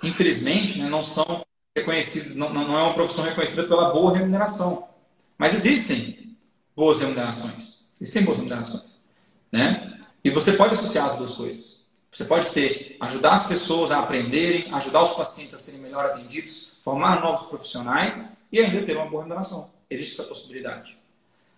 [0.02, 1.44] Infelizmente, né, não são
[1.76, 4.88] reconhecidos, não, não é uma profissão reconhecida pela boa remuneração.
[5.36, 6.36] Mas existem
[6.74, 7.92] boas remunerações.
[8.00, 9.08] Existem boas remunerações.
[9.50, 9.98] Né?
[10.22, 11.77] E você pode associar as duas coisas.
[12.18, 16.76] Você pode ter, ajudar as pessoas a aprenderem, ajudar os pacientes a serem melhor atendidos,
[16.82, 19.70] formar novos profissionais e ainda ter uma boa remuneração.
[19.88, 20.98] Existe essa possibilidade.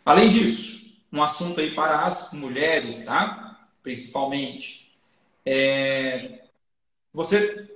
[0.05, 3.59] Além disso, um assunto aí para as mulheres, tá?
[3.83, 4.93] Principalmente.
[5.47, 6.43] É...
[7.15, 7.67] Você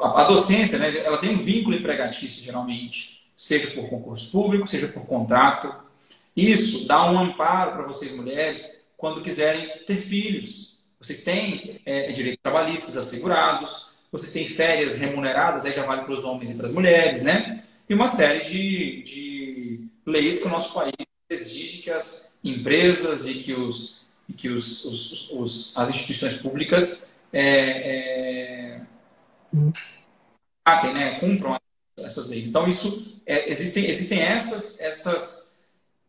[0.00, 5.04] a, docência, né, ela tem um vínculo empregatício, geralmente, seja por concurso público, seja por
[5.04, 5.74] contrato.
[6.34, 10.79] Isso dá um amparo para vocês, mulheres, quando quiserem ter filhos.
[11.00, 16.24] Vocês têm é, direitos trabalhistas assegurados, vocês têm férias remuneradas, aí já vale para os
[16.24, 17.64] homens e para as mulheres, né?
[17.88, 20.94] E uma série de, de leis que o nosso país
[21.30, 27.10] exige que as empresas e que, os, e que os, os, os as instituições públicas
[27.32, 28.80] é, é,
[30.64, 31.58] acatem, né, cumpram
[31.98, 32.48] essas leis.
[32.48, 35.56] Então, isso, é, existem, existem essas, essas,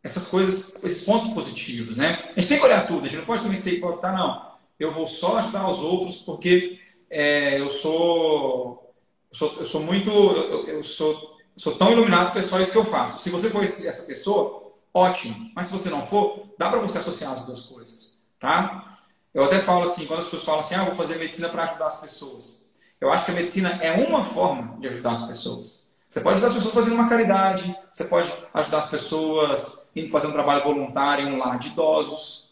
[0.03, 2.31] essas coisas, esses pontos positivos, né?
[2.35, 4.50] A gente tem que olhar tudo, a gente não pode também ser hipócrita, não.
[4.81, 8.91] Eu vou só ajudar os outros porque é, eu sou,
[9.31, 12.71] eu sou, eu sou muito, eu, eu sou, sou tão iluminado que é só isso
[12.71, 13.21] que eu faço.
[13.21, 15.51] Se você for essa pessoa, ótimo.
[15.55, 18.97] Mas se você não for, dá para você associar as duas coisas, tá?
[19.31, 21.85] Eu até falo assim, quando as pessoas falam assim, ah, vou fazer medicina para ajudar
[21.85, 22.65] as pessoas.
[22.99, 25.93] Eu acho que a medicina é uma forma de ajudar as pessoas.
[26.09, 30.25] Você pode ajudar as pessoas fazendo uma caridade, você pode ajudar as pessoas indo fazer
[30.25, 32.50] um trabalho voluntário em um lar de idosos,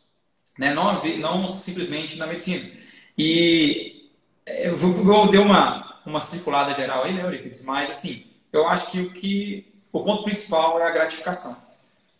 [0.59, 0.73] né?
[0.73, 2.69] não, não simplesmente na medicina.
[3.17, 4.09] E
[4.45, 7.63] eu vou dar uma, uma circulada geral aí, né, Euripides?
[7.63, 11.57] Mas, assim, eu acho que o, que o ponto principal é a gratificação.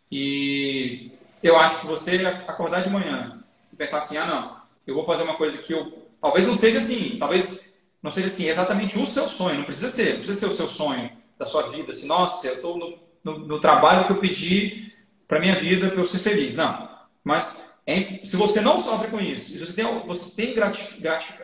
[0.10, 1.12] E
[1.44, 5.24] eu acho que você acordar de manhã e pensar assim, ah, não, eu vou fazer
[5.24, 6.08] uma coisa que eu...
[6.22, 7.72] Talvez não seja assim, talvez
[8.02, 10.68] não seja assim, exatamente o seu sonho, não precisa ser, não precisa ser o seu
[10.68, 14.94] sonho da sua vida, assim, nossa, eu estou no, no, no, trabalho que eu pedi
[15.28, 16.56] para minha vida para eu ser feliz.
[16.56, 16.90] Não.
[17.24, 20.54] Mas é, se você não sofre com isso, se você tem, você tem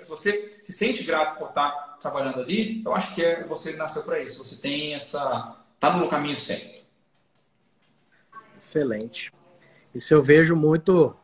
[0.07, 4.21] você se sente grato por estar trabalhando ali, eu acho que é, você nasceu para
[4.21, 4.45] isso.
[4.45, 5.57] Você tem essa.
[5.73, 6.85] está no caminho certo.
[8.55, 9.31] Excelente.
[9.93, 11.15] Isso eu vejo muito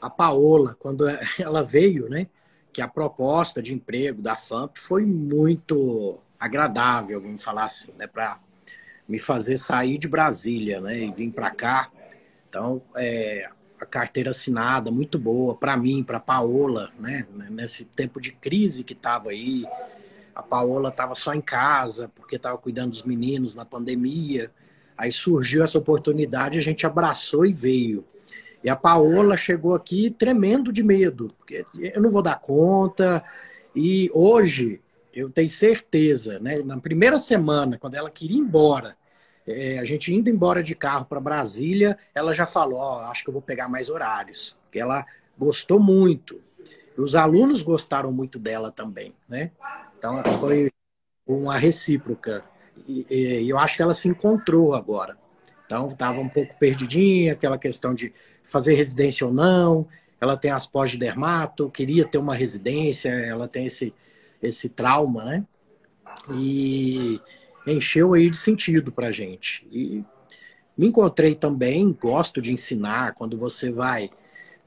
[0.00, 1.04] a Paola, quando
[1.38, 2.28] ela veio, né?
[2.72, 8.40] que a proposta de emprego da FAMP foi muito agradável, vamos falar assim, né, para
[9.08, 11.90] me fazer sair de Brasília, né, e vir para cá.
[12.48, 13.50] Então, é,
[13.80, 18.92] a carteira assinada muito boa para mim, para Paola, né, nesse tempo de crise que
[18.92, 19.64] estava aí.
[20.34, 24.50] A Paola estava só em casa porque estava cuidando dos meninos na pandemia.
[24.96, 28.04] Aí surgiu essa oportunidade, a gente abraçou e veio.
[28.62, 33.24] E a Paola chegou aqui tremendo de medo, porque eu não vou dar conta.
[33.74, 34.80] E hoje
[35.14, 36.58] eu tenho certeza, né?
[36.58, 38.94] Na primeira semana, quando ela queria ir embora,
[39.50, 43.30] é, a gente indo embora de carro para Brasília, ela já falou: oh, acho que
[43.30, 44.56] eu vou pegar mais horários.
[44.64, 45.04] Porque ela
[45.38, 46.40] gostou muito.
[46.96, 49.50] Os alunos gostaram muito dela também, né?
[49.98, 50.70] Então foi
[51.26, 52.44] uma recíproca.
[52.86, 55.16] E, e eu acho que ela se encontrou agora.
[55.70, 59.86] Então, estava um pouco perdidinha, aquela questão de fazer residência ou não.
[60.20, 63.94] Ela tem as pós de dermato, queria ter uma residência, ela tem esse,
[64.42, 65.44] esse trauma, né?
[66.32, 67.20] E
[67.66, 69.66] encheu aí de sentido para gente.
[69.70, 70.04] E
[70.76, 74.08] me encontrei também, gosto de ensinar, quando você vai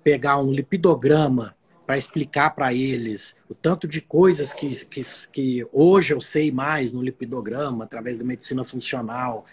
[0.03, 6.13] pegar um lipidograma para explicar para eles o tanto de coisas que, que, que hoje
[6.13, 9.45] eu sei mais no lipidograma, através da medicina funcional.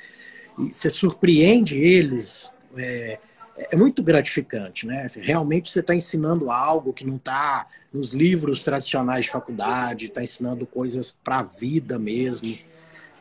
[0.58, 3.18] E você surpreende eles, é,
[3.56, 5.06] é muito gratificante, né?
[5.16, 10.66] Realmente você está ensinando algo que não está nos livros tradicionais de faculdade, está ensinando
[10.66, 12.56] coisas para a vida mesmo.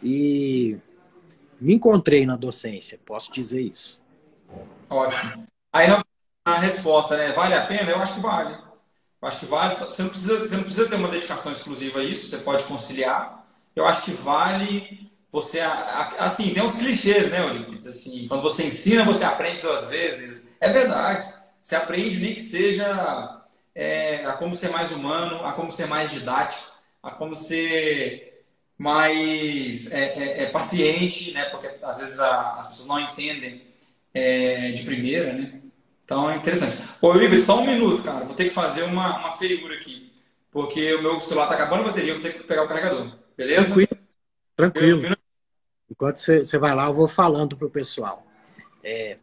[0.04, 0.78] E
[1.60, 4.00] me encontrei na docência, posso dizer isso.
[4.90, 5.48] Ótimo.
[5.72, 5.88] Aí
[6.46, 7.32] na resposta, né?
[7.34, 7.92] Vale a pena?
[7.92, 8.58] Eu acho que vale.
[9.22, 9.76] Eu acho que vale.
[9.76, 13.46] Você não, precisa, você não precisa ter uma dedicação exclusiva a isso, você pode conciliar.
[13.76, 15.60] Eu acho que vale você.
[15.60, 17.88] Assim, tem uns clichês, né, Olímpides?
[17.88, 20.44] Assim, quando você ensina, você aprende duas vezes.
[20.60, 21.32] É verdade.
[21.62, 23.44] Você aprende nem que seja
[23.76, 26.72] é, a como ser mais humano, a como ser mais didático,
[27.04, 28.29] a como ser
[28.80, 31.46] mais é, é, é paciente, né?
[31.50, 33.62] Porque às vezes a, as pessoas não entendem
[34.14, 35.62] é, de primeira, né?
[36.06, 36.78] Então é interessante.
[37.02, 38.24] Ô, Iber, só um minuto, cara.
[38.24, 40.12] Vou ter que fazer uma, uma figura aqui.
[40.50, 43.16] Porque o meu celular tá acabando a bateria, vou ter que pegar o carregador.
[43.38, 43.66] Beleza?
[43.66, 43.90] Tranquilo.
[44.56, 45.06] Tranquilo.
[45.06, 45.20] Eu,
[45.92, 48.26] Enquanto você vai lá, eu vou falando pro pessoal.
[48.84, 49.18] É,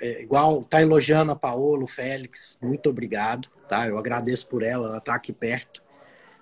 [0.00, 3.86] é, igual tá elogiando a Paola, o Félix, muito obrigado, tá?
[3.86, 5.81] Eu agradeço por ela, ela tá aqui perto.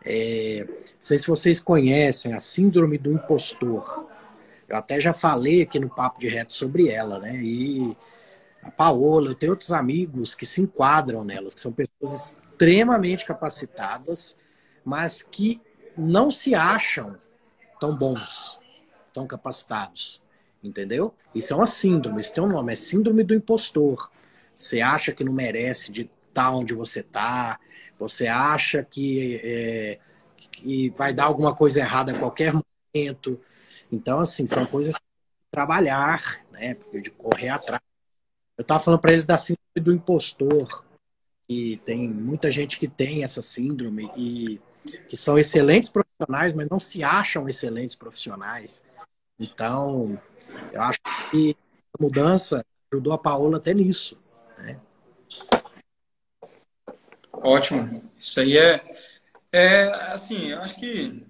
[0.05, 4.07] É, não sei se vocês conhecem a síndrome do impostor.
[4.69, 7.37] Eu até já falei aqui no Papo de Reto sobre ela, né?
[7.43, 7.97] E
[8.63, 14.39] a Paola, eu tenho outros amigos que se enquadram nelas, que são pessoas extremamente capacitadas,
[14.85, 15.61] mas que
[15.97, 17.17] não se acham
[17.81, 18.59] tão bons,
[19.13, 20.23] tão capacitados.
[20.63, 21.15] Entendeu?
[21.35, 24.11] Isso é uma síndrome, isso tem um nome, é síndrome do impostor.
[24.55, 27.59] Você acha que não merece de estar onde você está,
[28.01, 29.99] você acha que, é,
[30.51, 33.41] que vai dar alguma coisa errada a qualquer momento.
[33.93, 35.03] Então, assim, são coisas que
[35.51, 36.77] trabalhar, né?
[36.93, 37.81] De correr atrás
[38.61, 40.85] eu estava falando para eles da síndrome do impostor,
[41.49, 44.61] e tem muita gente que tem essa síndrome e
[45.09, 48.85] que são excelentes profissionais, mas não se acham excelentes profissionais.
[49.39, 50.21] Então,
[50.73, 50.99] eu acho
[51.31, 51.57] que
[51.99, 54.21] a mudança ajudou a Paola até nisso.
[54.59, 54.79] Né?
[57.43, 58.11] Ótimo.
[58.19, 58.83] Isso aí é,
[59.53, 61.27] é assim, eu acho que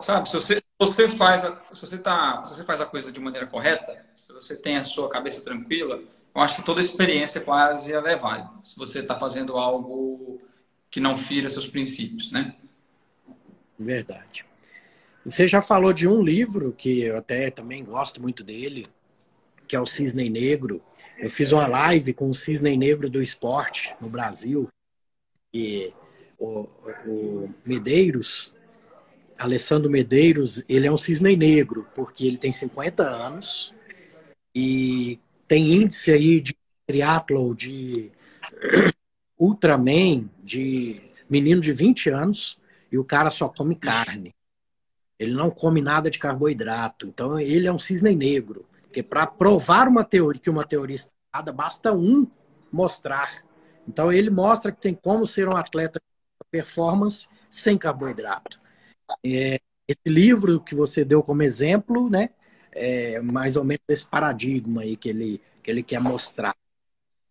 [0.00, 3.20] sabe, se você você faz a, se você tá, se você faz a coisa de
[3.20, 6.02] maneira correta, se você tem a sua cabeça tranquila,
[6.34, 8.50] eu acho que toda experiência quase ela é válida.
[8.62, 10.40] Se você está fazendo algo
[10.90, 12.56] que não fira seus princípios, né?
[13.78, 14.46] Verdade.
[15.22, 18.86] Você já falou de um livro que eu até também gosto muito dele,
[19.68, 20.82] que é o Cisne Negro.
[21.20, 24.68] Eu fiz uma live com o Cisne Negro do esporte no Brasil
[25.54, 25.92] e
[26.38, 26.66] o,
[27.06, 28.54] o Medeiros
[29.40, 33.74] Alessandro Medeiros, ele é um cisne negro, porque ele tem 50 anos
[34.54, 35.18] e
[35.48, 36.54] tem índice aí de
[36.86, 38.10] triatlo, de
[39.40, 42.58] Ultraman, de menino de 20 anos,
[42.92, 44.34] e o cara só come carne.
[45.18, 47.06] Ele não come nada de carboidrato.
[47.06, 48.66] Então ele é um cisne negro.
[48.90, 52.26] Porque para provar uma teoria que uma teoria está errada, basta um
[52.72, 53.44] mostrar.
[53.86, 58.60] Então ele mostra que tem como ser um atleta de performance sem carboidrato.
[59.24, 62.30] É, esse livro que você deu como exemplo, né,
[62.72, 66.54] é mais ou menos esse paradigma aí que ele, que ele quer mostrar.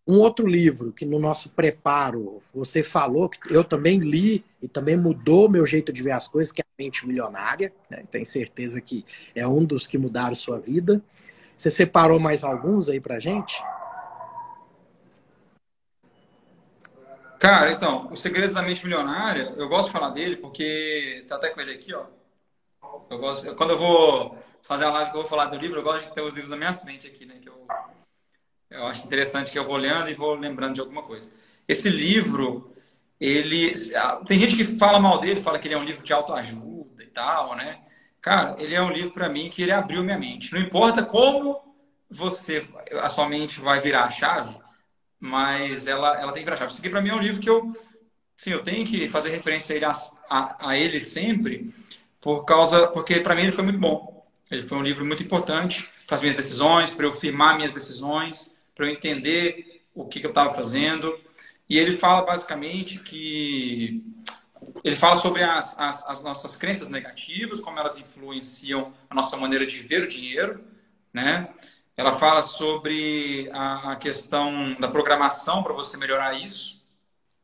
[0.08, 4.96] Um outro livro que no nosso preparo você falou, que eu também li e também
[4.96, 7.70] mudou meu jeito de ver as coisas, que é a Mente Milionária.
[7.90, 8.02] Né?
[8.10, 9.04] Tenho certeza que
[9.34, 11.02] é um dos que mudaram sua vida.
[11.60, 13.62] Você separou mais alguns aí pra gente?
[17.38, 21.50] Cara, então, Os Segredos da Mente Milionária, eu gosto de falar dele porque tá até
[21.50, 22.06] com ele aqui, ó.
[23.10, 25.82] Eu gosto, quando eu vou fazer a live que eu vou falar do livro, eu
[25.82, 27.34] gosto de ter os livros na minha frente aqui, né?
[27.38, 27.66] Que eu,
[28.70, 31.28] eu acho interessante que eu vou olhando e vou lembrando de alguma coisa.
[31.68, 32.74] Esse livro,
[33.20, 33.74] ele.
[34.26, 37.08] Tem gente que fala mal dele, fala que ele é um livro de autoajuda e
[37.08, 37.82] tal, né?
[38.20, 40.52] Cara, ele é um livro para mim que ele abriu minha mente.
[40.52, 41.74] Não importa como
[42.08, 42.66] você,
[43.00, 44.54] a sua mente vai virar a chave,
[45.18, 46.70] mas ela, ela tem que virar chave.
[46.70, 47.74] Isso aqui para mim é um livro que eu,
[48.36, 49.94] sim, eu tenho que fazer referência a ele, a,
[50.28, 51.72] a, a ele sempre,
[52.20, 54.26] por causa, porque para mim ele foi muito bom.
[54.50, 58.54] Ele foi um livro muito importante para as minhas decisões, para eu firmar minhas decisões,
[58.74, 61.16] para eu entender o que, que eu estava fazendo.
[61.68, 64.02] E ele fala basicamente que
[64.84, 69.66] ele fala sobre as, as, as, nossas crenças negativas, como elas influenciam a nossa maneira
[69.66, 70.64] de ver o dinheiro,
[71.12, 71.48] né?
[71.96, 76.82] Ela fala sobre a, a questão da programação para você melhorar isso.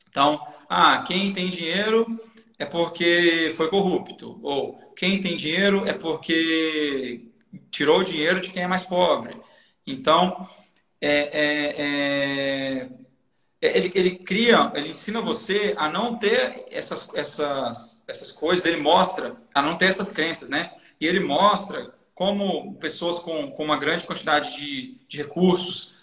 [0.09, 2.19] Então, ah, quem tem dinheiro
[2.59, 7.29] é porque foi corrupto, ou quem tem dinheiro é porque
[7.71, 9.37] tirou o dinheiro de quem é mais pobre.
[9.87, 10.49] Então,
[11.01, 12.89] é, é, é
[13.67, 19.37] ele, ele cria, ele ensina você a não ter essas, essas, essas coisas, ele mostra
[19.55, 20.73] a não ter essas crenças, né?
[21.01, 25.97] E ele mostra como pessoas com, com uma grande quantidade de, de recursos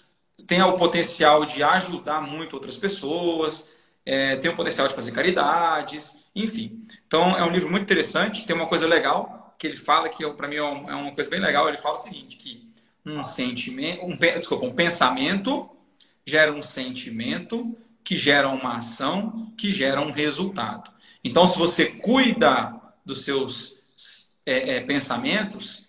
[0.48, 3.70] têm o potencial de ajudar muito outras pessoas,
[4.06, 6.86] é, tem o potencial de fazer caridades, enfim.
[7.08, 8.46] Então, é um livro muito interessante.
[8.46, 11.40] Tem uma coisa legal que ele fala, que para mim é, é uma coisa bem
[11.40, 11.68] legal.
[11.68, 12.68] Ele fala o seguinte, que
[13.06, 15.70] um sentimento, um, desculpa, um pensamento
[16.26, 20.92] gera um sentimento, que gera uma ação, que gera um resultado.
[21.24, 22.74] Então, se você cuida
[23.06, 23.80] dos seus
[24.46, 25.86] é, é, pensamentos,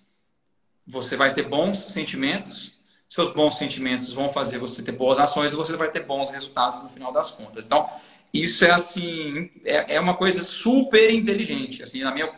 [0.87, 2.79] você vai ter bons sentimentos.
[3.09, 6.83] Seus bons sentimentos vão fazer você ter boas ações e você vai ter bons resultados
[6.83, 7.67] no final das contas.
[7.67, 7.89] Então,
[8.33, 12.33] isso é assim, é, é uma coisa super inteligente, assim, na minha,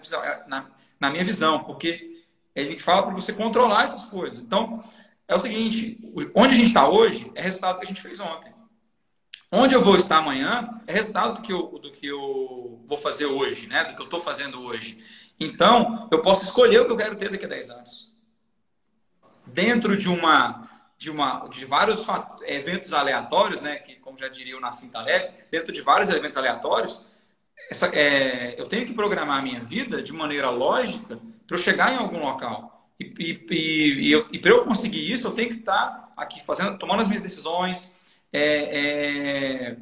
[0.46, 0.66] na,
[1.00, 2.22] na minha visão, porque
[2.54, 4.42] ele fala para você controlar essas coisas.
[4.42, 4.84] Então,
[5.28, 5.98] é o seguinte:
[6.34, 8.54] onde a gente está hoje é resultado que a gente fez ontem.
[9.50, 13.26] Onde eu vou estar amanhã é resultado do que eu, do que eu vou fazer
[13.26, 13.84] hoje, né?
[13.84, 14.98] do que eu estou fazendo hoje.
[15.38, 18.16] Então, eu posso escolher o que eu quero ter daqui a 10 anos.
[19.46, 20.66] Dentro de uma
[20.98, 22.04] de, uma, de vários
[22.46, 27.04] eventos aleatórios, né, que, como já diria o Nassim Taleb, dentro de vários eventos aleatórios,
[27.70, 31.92] essa, é, eu tenho que programar a minha vida de maneira lógica para eu chegar
[31.92, 32.75] em algum local.
[32.98, 37.02] E, e, e, e para eu conseguir isso, eu tenho que estar aqui fazendo, tomando
[37.02, 37.92] as minhas decisões
[38.32, 39.76] é, é,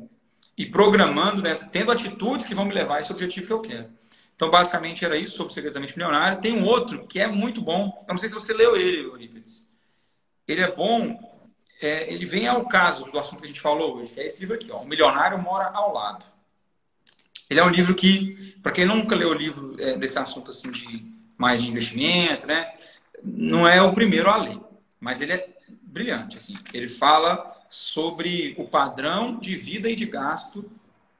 [0.57, 3.89] e programando, né, tendo atitudes que vão me levar a esse objetivo que eu quero.
[4.37, 6.39] Então, basicamente, era isso sobre o Segredos Milionária.
[6.39, 8.05] Tem um outro que é muito bom.
[8.09, 9.73] Eu não sei se você leu ele, Eurípides.
[10.47, 11.17] Ele é bom.
[11.81, 14.41] É, ele vem ao caso do assunto que a gente falou hoje, que é esse
[14.41, 16.25] livro aqui, ó, O Milionário Mora ao Lado.
[17.49, 20.71] Ele é um livro que, para quem nunca leu o livro é, desse assunto assim
[20.71, 22.73] de mais de investimento, né?
[23.25, 24.61] Não é o primeiro a ler,
[25.01, 25.49] mas ele é
[25.83, 26.37] brilhante.
[26.37, 26.57] Assim.
[26.72, 30.70] Ele fala sobre o padrão de vida e de gasto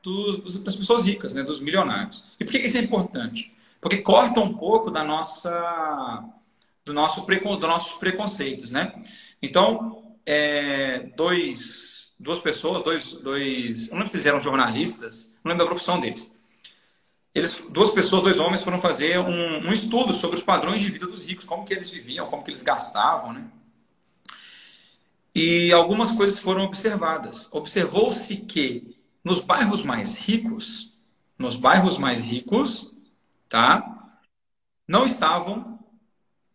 [0.03, 2.25] dos, das pessoas ricas, né, dos milionários.
[2.39, 3.53] E por que isso é importante?
[3.81, 6.25] Porque corta um pouco da nossa,
[6.85, 8.71] do nosso dos nossos preconceitos.
[8.71, 8.93] Né?
[9.43, 15.65] Então, é, dois, duas pessoas, dois, dois, não lembro se eles eram jornalistas, não lembro
[15.65, 16.35] da profissão deles
[17.35, 21.07] eles, duas pessoas, dois homens foram fazer um, um, estudo sobre os padrões de vida
[21.07, 23.45] dos ricos, como que eles viviam, como que eles gastavam, né?
[25.35, 27.49] E algumas coisas foram observadas.
[27.51, 30.97] Observou-se que nos bairros mais ricos,
[31.37, 32.97] nos bairros mais ricos,
[33.49, 34.13] tá?
[34.87, 35.81] Não estavam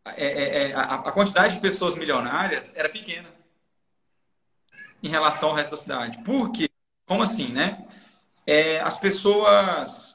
[0.06, 3.28] é, é, é a, a quantidade de pessoas milionárias era pequena
[5.04, 6.24] em relação ao resto da cidade.
[6.24, 6.70] Por quê?
[7.06, 7.86] Como assim, né?
[8.48, 10.09] É, as pessoas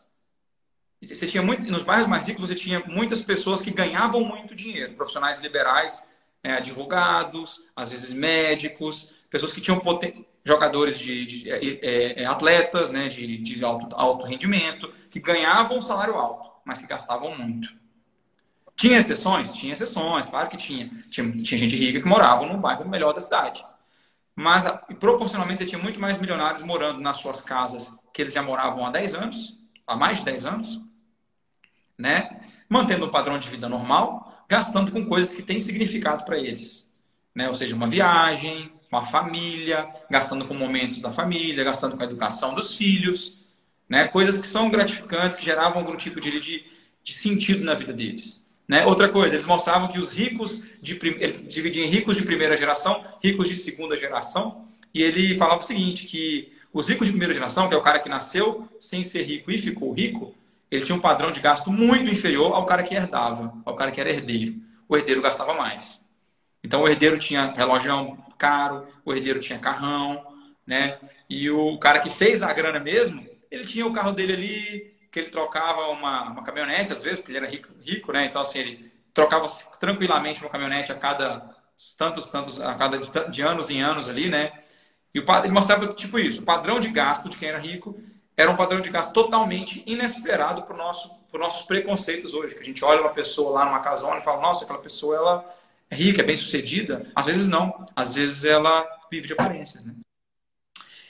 [1.07, 4.95] você tinha muito, nos bairros mais ricos você tinha muitas pessoas que ganhavam muito dinheiro,
[4.95, 6.07] profissionais liberais,
[6.43, 10.27] né, advogados, às vezes médicos, pessoas que tinham poten...
[10.45, 15.79] jogadores de, de é, é, é, atletas, né, de, de alto, alto rendimento, que ganhavam
[15.79, 17.69] um salário alto, mas que gastavam muito.
[18.77, 19.53] Tinha exceções?
[19.55, 20.91] Tinha exceções, claro que tinha.
[21.09, 23.65] Tinha, tinha gente rica que morava no bairro melhor da cidade.
[24.35, 24.65] Mas,
[24.99, 28.91] proporcionalmente, você tinha muito mais milionários morando nas suas casas que eles já moravam há
[28.91, 30.81] 10 anos, há mais de 10 anos,
[31.99, 32.41] né?
[32.69, 36.91] Mantendo um padrão de vida normal, gastando com coisas que têm significado para eles,
[37.35, 37.49] né?
[37.49, 42.55] Ou seja, uma viagem, uma família, gastando com momentos da família, gastando com a educação
[42.55, 43.39] dos filhos,
[43.89, 44.09] né?
[44.09, 46.65] Coisas que são gratificantes, que geravam algum tipo de, de,
[47.03, 48.45] de sentido na vida deles.
[48.67, 48.85] Né?
[48.87, 50.99] Outra coisa, eles mostravam que os ricos, de,
[51.47, 56.07] dividia em ricos de primeira geração, ricos de segunda geração, e ele falava o seguinte,
[56.07, 59.51] que os ricos de primeira geração, que é o cara que nasceu sem ser rico
[59.51, 60.35] e ficou rico,
[60.75, 64.01] ele tinha um padrão de gasto muito inferior ao cara que herdava, ao cara que
[64.01, 64.57] era herdeiro.
[64.89, 66.05] O herdeiro gastava mais.
[66.65, 70.27] Então o herdeiro tinha relógio caro, o herdeiro tinha carrão,
[70.67, 70.99] né?
[71.31, 75.21] E o cara que fez a grana mesmo, ele tinha o carro dele ali, que
[75.21, 78.27] ele trocava uma, uma caminhonete, às vezes, porque ele era rico, rico, né?
[78.27, 79.47] Então, assim, ele trocava
[79.79, 81.55] tranquilamente uma caminhonete a cada
[81.97, 84.53] tantos, tantos, a cada de, de anos em anos ali, né?
[85.15, 87.97] E o padre mostrava tipo isso, o padrão de gasto de quem era rico
[88.37, 92.55] era um padrão de gasto totalmente inesperado para nosso, os nossos preconceitos hoje.
[92.55, 95.57] Que a gente olha uma pessoa lá numa casona e fala, nossa, aquela pessoa ela
[95.91, 97.07] é rica, é bem sucedida.
[97.15, 97.87] Às vezes não.
[97.95, 99.85] Às vezes ela vive de aparências.
[99.85, 99.95] Né?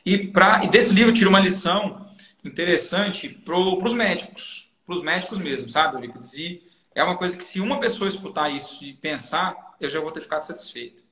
[0.05, 2.07] E, pra, e desse livro tira uma lição
[2.45, 6.35] interessante para os médicos, para os médicos mesmo, sabe, Eurípides?
[6.35, 6.62] E
[6.95, 10.20] é uma coisa que se uma pessoa escutar isso e pensar, eu já vou ter
[10.20, 11.03] ficado satisfeito.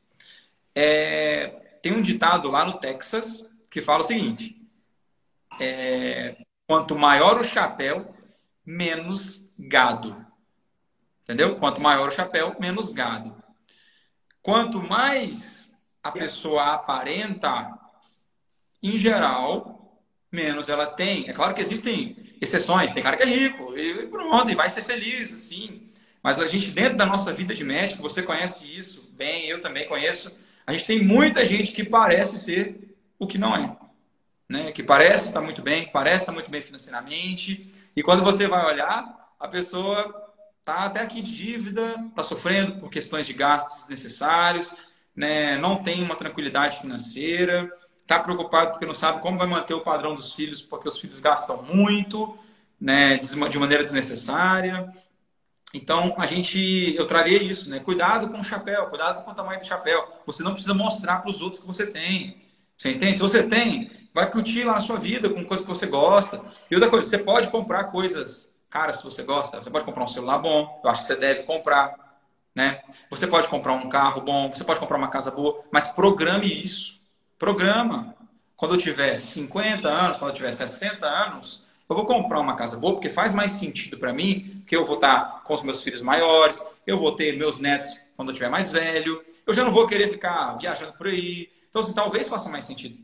[0.75, 4.62] É, tem um ditado lá no Texas que fala o seguinte:
[5.61, 6.37] é,
[6.67, 8.15] quanto maior o chapéu,
[8.65, 10.25] menos gado.
[11.23, 11.57] Entendeu?
[11.57, 13.35] Quanto maior o chapéu, menos gado.
[14.43, 15.73] Quanto mais
[16.03, 17.79] a pessoa aparenta,
[18.83, 21.29] em geral, menos ela tem.
[21.29, 22.93] É claro que existem exceções.
[22.93, 25.91] Tem cara que é rico e pronto, e vai ser feliz, assim.
[26.23, 29.87] Mas a gente, dentro da nossa vida de médico, você conhece isso bem, eu também
[29.87, 30.37] conheço.
[30.67, 33.77] A gente tem muita gente que parece ser o que não é.
[34.53, 34.71] Né?
[34.71, 37.73] Que parece estar muito bem, que parece estar muito bem financeiramente.
[37.97, 40.31] E quando você vai olhar, a pessoa
[40.61, 44.77] está até aqui de dívida, está sofrendo por questões de gastos necessários,
[45.17, 45.57] né?
[45.57, 47.73] não tem uma tranquilidade financeira,
[48.03, 51.19] está preocupado porque não sabe como vai manter o padrão dos filhos, porque os filhos
[51.19, 52.37] gastam muito,
[52.79, 53.17] né?
[53.17, 54.93] de maneira desnecessária.
[55.73, 57.81] Então, a gente, eu traria isso, né?
[57.81, 60.07] Cuidado com o chapéu, cuidado com o tamanho do chapéu.
[60.27, 62.43] Você não precisa mostrar para os outros que você tem.
[62.77, 63.17] Você entende?
[63.17, 66.41] Se você tem, vai curtir lá a sua vida com coisas que você gosta.
[66.71, 70.09] E outra coisa, você pode comprar coisas Cara, se você gosta, você pode comprar um
[70.09, 71.95] celular bom, eu acho que você deve comprar,
[72.55, 72.81] né?
[73.11, 76.99] Você pode comprar um carro bom, você pode comprar uma casa boa, mas programe isso.
[77.39, 78.15] Programa.
[78.57, 82.79] Quando eu tiver 50 anos, quando eu tiver 60 anos, eu vou comprar uma casa
[82.79, 86.01] boa porque faz mais sentido para mim, porque eu vou estar com os meus filhos
[86.01, 89.87] maiores, eu vou ter meus netos quando eu tiver mais velho, eu já não vou
[89.87, 91.51] querer ficar viajando por aí.
[91.69, 92.97] Então, assim, talvez faça mais sentido.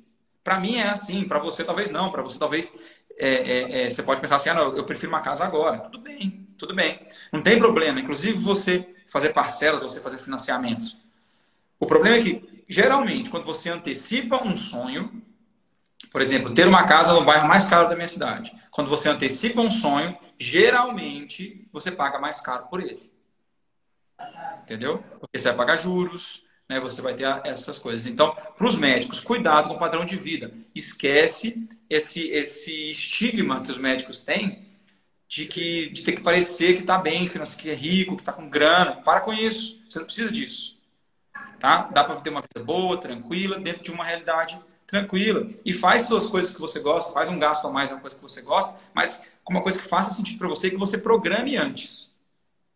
[0.49, 2.73] Para mim é assim, para você talvez não, para você talvez
[3.19, 5.79] é, é, é, você pode pensar assim, ah, não, eu prefiro uma casa agora.
[5.81, 7.07] Tudo bem, tudo bem.
[7.31, 8.01] Não tem problema.
[8.01, 10.97] Inclusive você fazer parcelas, você fazer financiamentos.
[11.79, 15.23] O problema é que, geralmente, quando você antecipa um sonho,
[16.11, 18.51] por exemplo, ter uma casa no bairro mais caro da minha cidade.
[18.71, 23.13] Quando você antecipa um sonho, geralmente você paga mais caro por ele.
[24.63, 25.05] Entendeu?
[25.21, 28.07] Porque você vai pagar juros, né, você vai ter essas coisas.
[28.07, 30.53] Então, para os médicos, cuidado com o padrão de vida.
[30.75, 34.67] Esquece esse, esse estigma que os médicos têm
[35.27, 38.51] de, que, de ter que parecer que está bem, que é rico, que está com
[38.51, 38.97] grana.
[38.97, 39.81] Para com isso.
[39.89, 40.77] Você não precisa disso.
[41.59, 41.89] Tá?
[41.93, 45.49] Dá para ter uma vida boa, tranquila, dentro de uma realidade tranquila.
[45.65, 48.23] E faz suas coisas que você gosta, faz um gasto a mais, uma coisa que
[48.23, 52.15] você gosta, mas com uma coisa que faça sentido para você que você programe antes.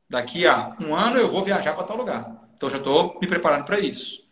[0.08, 2.41] Daqui a um ano eu vou viajar para tal lugar.
[2.62, 4.22] Então já estou me preparando para isso.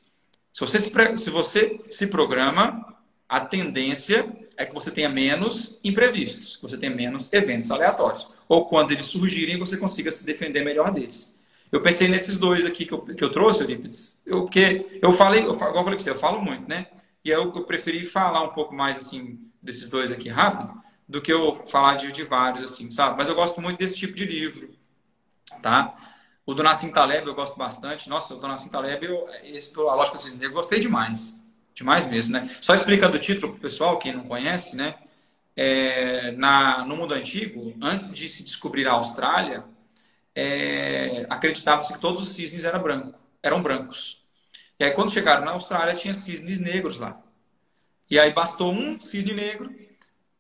[0.52, 2.96] Se você se, se você se programa,
[3.28, 4.24] a tendência
[4.56, 8.30] é que você tenha menos imprevistos, que você tenha menos eventos aleatórios.
[8.48, 11.36] Ou quando eles surgirem, você consiga se defender melhor deles.
[11.72, 15.40] Eu pensei nesses dois aqui que eu, que eu trouxe, Eurípides, eu, porque eu falei,
[15.40, 16.86] eu, igual eu falei com você, eu falo muito, né?
[17.24, 21.32] E eu, eu preferi falar um pouco mais, assim, desses dois aqui rápido, do que
[21.32, 23.16] eu falar de, de vários, assim, sabe?
[23.18, 24.70] Mas eu gosto muito desse tipo de livro,
[25.60, 26.09] tá?
[26.46, 28.08] O do Nassim Taleb eu gosto bastante.
[28.08, 31.40] Nossa, o do Nassim Taleb, eu, esse A Lógica do Cisne eu gostei demais.
[31.74, 32.54] Demais mesmo, né?
[32.60, 34.96] Só explicando o título para o pessoal, quem não conhece, né?
[35.56, 39.64] É, na, no mundo antigo, antes de se descobrir a Austrália,
[40.34, 44.22] é, acreditava-se que todos os cisnes eram, branco, eram brancos.
[44.78, 47.20] E aí, quando chegaram na Austrália, tinha cisnes negros lá.
[48.10, 49.72] E aí, bastou um cisne negro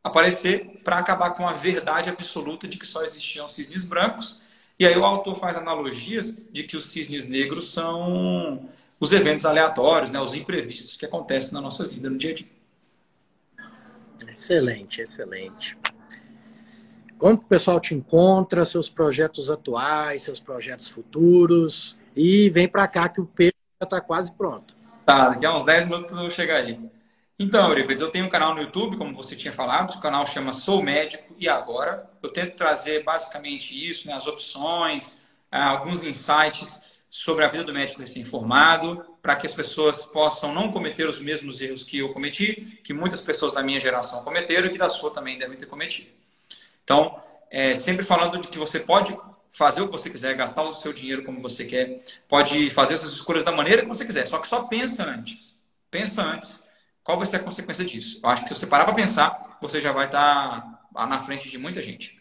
[0.02, 4.40] aparecer para acabar com a verdade absoluta de que só existiam cisnes brancos
[4.80, 8.66] e aí o autor faz analogias de que os cisnes negros são
[8.98, 12.46] os eventos aleatórios, né, os imprevistos que acontecem na nossa vida no dia a dia.
[14.26, 15.76] Excelente, excelente.
[17.18, 23.06] Como o pessoal te encontra, seus projetos atuais, seus projetos futuros e vem para cá
[23.06, 23.52] que o peixe
[23.82, 24.74] já está quase pronto.
[25.04, 26.80] Tá, daqui a uns 10 minutos eu vou chegar aí.
[27.42, 30.52] Então, Euripides, eu tenho um canal no YouTube, como você tinha falado, o canal chama
[30.52, 32.06] Sou Médico e Agora.
[32.22, 37.72] Eu tento trazer basicamente isso, né, as opções, ah, alguns insights sobre a vida do
[37.72, 42.78] médico recém-formado, para que as pessoas possam não cometer os mesmos erros que eu cometi,
[42.84, 46.10] que muitas pessoas da minha geração cometeram e que da sua também devem ter cometido.
[46.84, 49.18] Então, é, sempre falando de que você pode
[49.50, 53.12] fazer o que você quiser, gastar o seu dinheiro como você quer, pode fazer essas
[53.14, 55.56] escolhas da maneira que você quiser, só que só pensa antes.
[55.90, 56.68] Pensa antes
[57.10, 58.18] qual vai ser a consequência disso?
[58.22, 61.50] Eu acho que se você parar para pensar, você já vai estar tá na frente
[61.50, 62.16] de muita gente.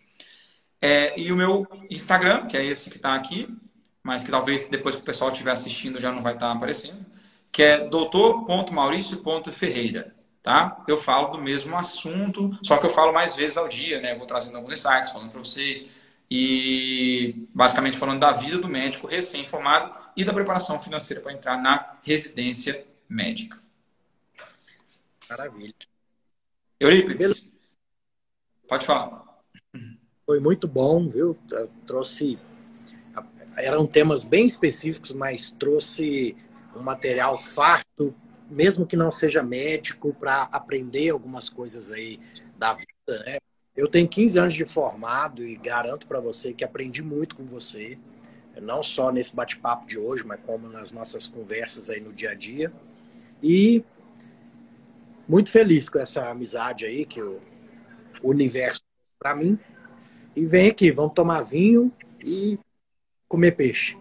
[0.82, 3.48] É, e o meu Instagram, que é esse que está aqui,
[4.02, 7.06] mas que talvez depois que o pessoal estiver assistindo já não vai estar tá aparecendo,
[7.52, 10.16] que é doutor.mauricio.ferreira.
[10.42, 10.84] Tá?
[10.88, 14.16] Eu falo do mesmo assunto, só que eu falo mais vezes ao dia, né?
[14.16, 15.94] Vou trazendo alguns insights, falando para vocês,
[16.32, 21.94] e basicamente falando da vida do médico recém-formado e da preparação financeira para entrar na
[22.02, 23.69] residência médica.
[25.30, 25.76] Maravilha.
[26.80, 27.52] Eurípides.
[28.68, 29.42] Pode falar.
[30.26, 31.38] Foi muito bom, viu?
[31.86, 32.40] Trouxe.
[33.58, 36.36] Eram temas bem específicos, mas trouxe
[36.76, 38.16] um material farto,
[38.50, 42.20] mesmo que não seja médico, para aprender algumas coisas aí
[42.58, 43.38] da vida, né?
[43.76, 47.98] Eu tenho 15 anos de formado e garanto para você que aprendi muito com você,
[48.62, 52.34] não só nesse bate-papo de hoje, mas como nas nossas conversas aí no dia a
[52.34, 52.72] dia.
[53.42, 53.84] E
[55.30, 57.40] muito feliz com essa amizade aí que o
[58.24, 58.82] universo
[59.20, 59.60] para mim.
[60.36, 61.92] E vem aqui, vamos tomar vinho
[62.26, 62.58] e
[63.28, 63.96] comer peixe.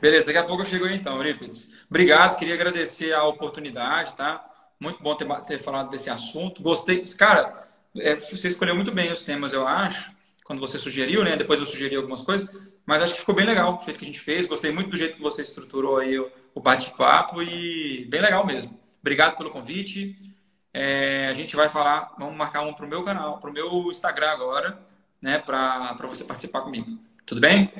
[0.00, 1.70] Beleza, daqui a pouco eu chego aí então, Eurípides.
[1.88, 4.44] Obrigado, queria agradecer a oportunidade, tá?
[4.80, 6.60] Muito bom ter, ter falado desse assunto.
[6.60, 7.02] Gostei.
[7.16, 10.10] Cara, é, você escolheu muito bem os temas, eu acho,
[10.44, 11.36] quando você sugeriu, né?
[11.36, 12.50] Depois eu sugeri algumas coisas,
[12.84, 14.44] mas acho que ficou bem legal o jeito que a gente fez.
[14.46, 18.85] Gostei muito do jeito que você estruturou aí o, o bate-papo e bem legal mesmo.
[19.06, 20.34] Obrigado pelo convite.
[20.74, 24.80] É, a gente vai falar, vamos marcar um pro meu canal, pro meu Instagram agora,
[25.22, 25.38] né?
[25.38, 26.98] Para você participar comigo.
[27.24, 27.72] Tudo bem?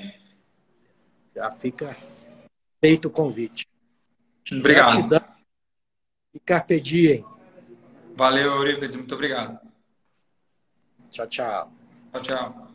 [1.35, 1.91] Já fica
[2.81, 3.67] feito o convite.
[4.53, 5.09] Obrigado.
[5.09, 5.35] Gratidão
[6.33, 7.25] e carpe diem.
[8.15, 8.95] Valeu, Eurípides.
[8.95, 9.59] Muito obrigado.
[11.11, 11.73] Tchau, tchau.
[12.13, 12.66] Tchau, tchau.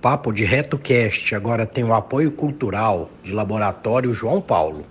[0.00, 4.86] Papo de RetoCast agora tem o apoio cultural de Laboratório João Paulo.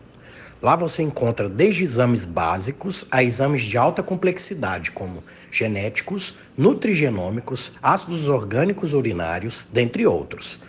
[0.62, 8.28] Lá você encontra desde exames básicos a exames de alta complexidade, como genéticos, nutrigenômicos, ácidos
[8.28, 10.60] orgânicos urinários, dentre outros.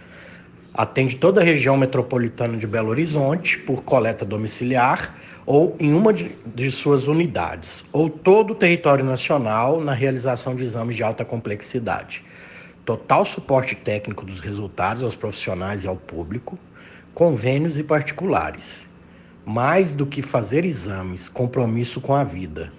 [0.72, 6.36] Atende toda a região metropolitana de Belo Horizonte por coleta domiciliar ou em uma de,
[6.54, 12.22] de suas unidades, ou todo o território nacional na realização de exames de alta complexidade.
[12.88, 16.58] Total suporte técnico dos resultados aos profissionais e ao público,
[17.12, 18.88] convênios e particulares
[19.44, 22.72] mais do que fazer exames, compromisso com a vida.